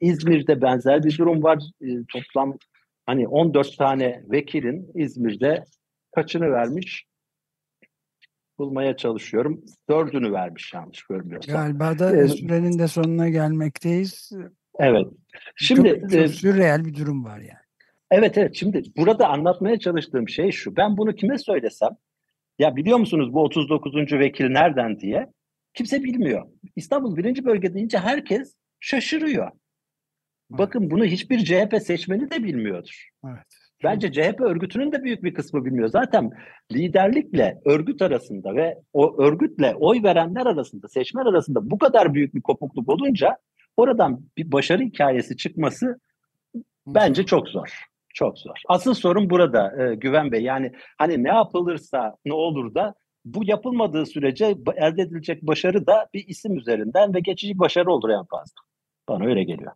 İzmir'de 0.00 0.62
benzer 0.62 1.04
bir 1.04 1.18
durum 1.18 1.42
var 1.42 1.58
toplam 2.12 2.58
hani 3.06 3.28
14 3.28 3.78
tane 3.78 4.22
vekilin 4.30 4.90
İzmir'de 4.94 5.64
kaçını 6.14 6.50
vermiş 6.50 7.06
bulmaya 8.58 8.96
çalışıyorum. 8.96 9.64
Dördünü 9.90 10.32
vermiş 10.32 10.74
yanlış 10.74 11.02
görmüyorsam. 11.02 11.54
Galiba 11.54 11.98
da 11.98 12.16
ee, 12.16 12.28
sürenin 12.28 12.78
de 12.78 12.88
sonuna 12.88 13.28
gelmekteyiz. 13.28 14.32
Evet. 14.78 15.06
Şimdi 15.56 16.00
çok, 16.00 16.10
çok 16.10 16.28
sürreel 16.28 16.84
bir 16.84 16.94
durum 16.94 17.24
var 17.24 17.38
yani. 17.38 17.64
Evet 18.10 18.38
evet 18.38 18.54
şimdi 18.54 18.82
burada 18.96 19.28
anlatmaya 19.28 19.78
çalıştığım 19.78 20.28
şey 20.28 20.50
şu. 20.50 20.76
Ben 20.76 20.96
bunu 20.96 21.14
kime 21.14 21.38
söylesem 21.38 21.90
ya 22.60 22.76
biliyor 22.76 22.98
musunuz 22.98 23.32
bu 23.32 23.42
39. 23.42 24.12
vekil 24.12 24.48
nereden 24.48 25.00
diye 25.00 25.26
kimse 25.74 26.04
bilmiyor. 26.04 26.46
İstanbul 26.76 27.16
birinci 27.16 27.44
bölge 27.44 27.74
deyince 27.74 27.98
herkes 27.98 28.56
şaşırıyor. 28.80 29.50
Bakın 30.50 30.90
bunu 30.90 31.04
hiçbir 31.04 31.44
CHP 31.44 31.82
seçmeni 31.82 32.30
de 32.30 32.44
bilmiyordur. 32.44 33.08
Evet. 33.24 33.46
Bence 33.84 34.12
CHP 34.12 34.40
örgütünün 34.40 34.92
de 34.92 35.02
büyük 35.02 35.22
bir 35.22 35.34
kısmı 35.34 35.64
bilmiyor. 35.64 35.88
Zaten 35.88 36.30
liderlikle 36.72 37.60
örgüt 37.64 38.02
arasında 38.02 38.54
ve 38.54 38.78
o 38.92 39.22
örgütle 39.22 39.74
oy 39.74 40.02
verenler 40.02 40.46
arasında, 40.46 40.88
seçmen 40.88 41.24
arasında 41.24 41.70
bu 41.70 41.78
kadar 41.78 42.14
büyük 42.14 42.34
bir 42.34 42.40
kopukluk 42.40 42.88
olunca 42.88 43.36
oradan 43.76 44.20
bir 44.36 44.52
başarı 44.52 44.82
hikayesi 44.82 45.36
çıkması 45.36 46.00
bence 46.86 47.26
çok 47.26 47.48
zor. 47.48 47.89
Çok 48.14 48.38
zor. 48.38 48.56
Asıl 48.68 48.94
sorun 48.94 49.30
burada 49.30 49.82
e, 49.82 49.94
Güven 49.94 50.32
Bey. 50.32 50.42
Yani 50.42 50.72
hani 50.98 51.24
ne 51.24 51.28
yapılırsa 51.28 52.16
ne 52.24 52.32
olur 52.32 52.74
da 52.74 52.94
bu 53.24 53.44
yapılmadığı 53.44 54.06
sürece 54.06 54.44
elde 54.76 55.02
edilecek 55.02 55.42
başarı 55.42 55.86
da 55.86 56.08
bir 56.14 56.28
isim 56.28 56.58
üzerinden 56.58 57.14
ve 57.14 57.20
geçici 57.20 57.58
başarı 57.58 57.92
olur 57.92 58.10
en 58.10 58.24
fazla. 58.24 58.60
Bana 59.08 59.24
öyle 59.24 59.44
geliyor. 59.44 59.72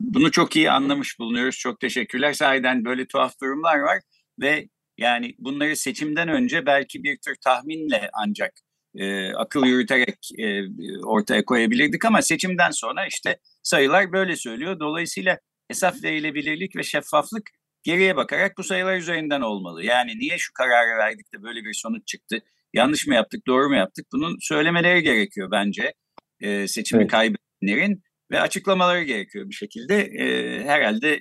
Bunu 0.00 0.30
çok 0.30 0.56
iyi 0.56 0.70
anlamış 0.70 1.18
bulunuyoruz. 1.18 1.58
Çok 1.58 1.80
teşekkürler. 1.80 2.32
Sahiden 2.32 2.84
böyle 2.84 3.06
tuhaf 3.06 3.40
durumlar 3.40 3.78
var 3.78 3.98
ve 4.40 4.68
yani 4.98 5.34
bunları 5.38 5.76
seçimden 5.76 6.28
önce 6.28 6.66
belki 6.66 7.02
bir 7.02 7.18
tür 7.18 7.36
tahminle 7.44 8.10
ancak 8.12 8.52
e, 8.94 9.32
akıl 9.34 9.66
yürüterek 9.66 10.28
e, 10.38 10.62
ortaya 11.04 11.44
koyabilirdik 11.44 12.04
ama 12.04 12.22
seçimden 12.22 12.70
sonra 12.70 13.06
işte 13.06 13.38
sayılar 13.62 14.12
böyle 14.12 14.36
söylüyor. 14.36 14.80
Dolayısıyla 14.80 15.38
hesap 15.68 16.04
verilebilirlik 16.04 16.76
ve 16.76 16.82
şeffaflık 16.82 17.50
geriye 17.82 18.16
bakarak 18.16 18.58
bu 18.58 18.62
sayılar 18.62 18.96
üzerinden 18.96 19.40
olmalı. 19.40 19.84
Yani 19.84 20.18
niye 20.18 20.38
şu 20.38 20.52
kararı 20.52 20.98
verdik 20.98 21.32
de 21.34 21.42
böyle 21.42 21.64
bir 21.64 21.74
sonuç 21.74 22.06
çıktı? 22.06 22.38
Yanlış 22.74 23.06
mı 23.06 23.14
yaptık, 23.14 23.46
doğru 23.46 23.68
mu 23.68 23.76
yaptık? 23.76 24.06
Bunun 24.12 24.36
söylemeleri 24.40 25.02
gerekiyor 25.02 25.50
bence 25.50 25.94
e, 26.40 26.68
seçimi 26.68 27.00
evet. 27.00 27.10
kaybedenlerin 27.10 28.02
ve 28.30 28.40
açıklamaları 28.40 29.02
gerekiyor 29.02 29.48
bir 29.48 29.54
şekilde. 29.54 30.00
E, 30.00 30.64
herhalde 30.64 31.20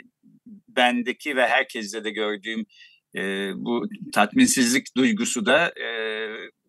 bendeki 0.67 1.35
ve 1.35 1.47
herkeste 1.47 2.03
de 2.03 2.11
gördüğüm 2.11 2.65
e, 3.15 3.51
bu 3.55 3.89
tatminsizlik 4.13 4.97
duygusu 4.97 5.45
da 5.45 5.67
e, 5.67 5.87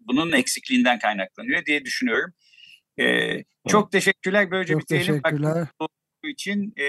bunun 0.01 0.33
eksikliğinden 0.33 0.99
kaynaklanıyor 0.99 1.67
diye 1.67 1.85
düşünüyorum. 1.85 2.35
E, 3.01 3.37
çok 3.69 3.93
teşekkürler. 3.93 4.51
Böylece 4.51 4.73
çok 4.73 4.83
bitirelim. 4.83 5.23
Teşekkürler. 5.23 5.67
için 6.25 6.75
e, 6.77 6.87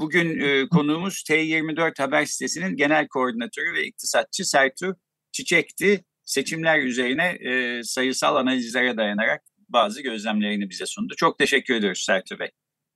bugün 0.00 0.40
e, 0.40 0.68
konuğumuz 0.68 1.14
T24 1.14 2.02
Haber 2.02 2.24
sitesinin 2.24 2.76
genel 2.76 3.08
koordinatörü 3.08 3.74
ve 3.74 3.84
iktisatçı 3.84 4.50
Sertu 4.50 4.96
Çiçek'ti. 5.32 6.04
Seçimler 6.24 6.78
üzerine 6.78 7.26
e, 7.26 7.82
sayısal 7.82 8.36
analizlere 8.36 8.96
dayanarak 8.96 9.42
bazı 9.68 10.02
gözlemlerini 10.02 10.70
bize 10.70 10.86
sundu. 10.86 11.14
Çok 11.16 11.38
teşekkür 11.38 11.74
ediyoruz 11.74 12.04
Sertu 12.06 12.38
Bey. 12.38 12.48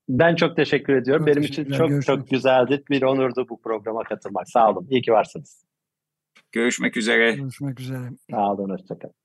Ben 0.09 0.35
çok 0.35 0.57
teşekkür 0.57 0.97
ediyorum. 0.97 1.27
Çok 1.27 1.37
Benim 1.37 1.43
için 1.49 1.65
çok 1.65 1.89
görüşmek. 1.89 2.19
çok 2.19 2.31
güzeldi. 2.31 2.83
Bir 2.91 3.03
onurdu 3.03 3.47
bu 3.49 3.63
programa 3.63 4.03
katılmak. 4.03 4.51
Sağ 4.51 4.71
olun. 4.71 4.87
İyi 4.91 5.03
ki 5.03 5.13
varsınız. 5.13 5.65
Görüşmek 6.53 6.97
üzere. 6.97 7.33
Görüşmek 7.33 7.81
üzere. 7.81 8.11
Sağ 8.31 8.53
olun. 8.53 8.71
Hoşçakalın. 8.71 9.20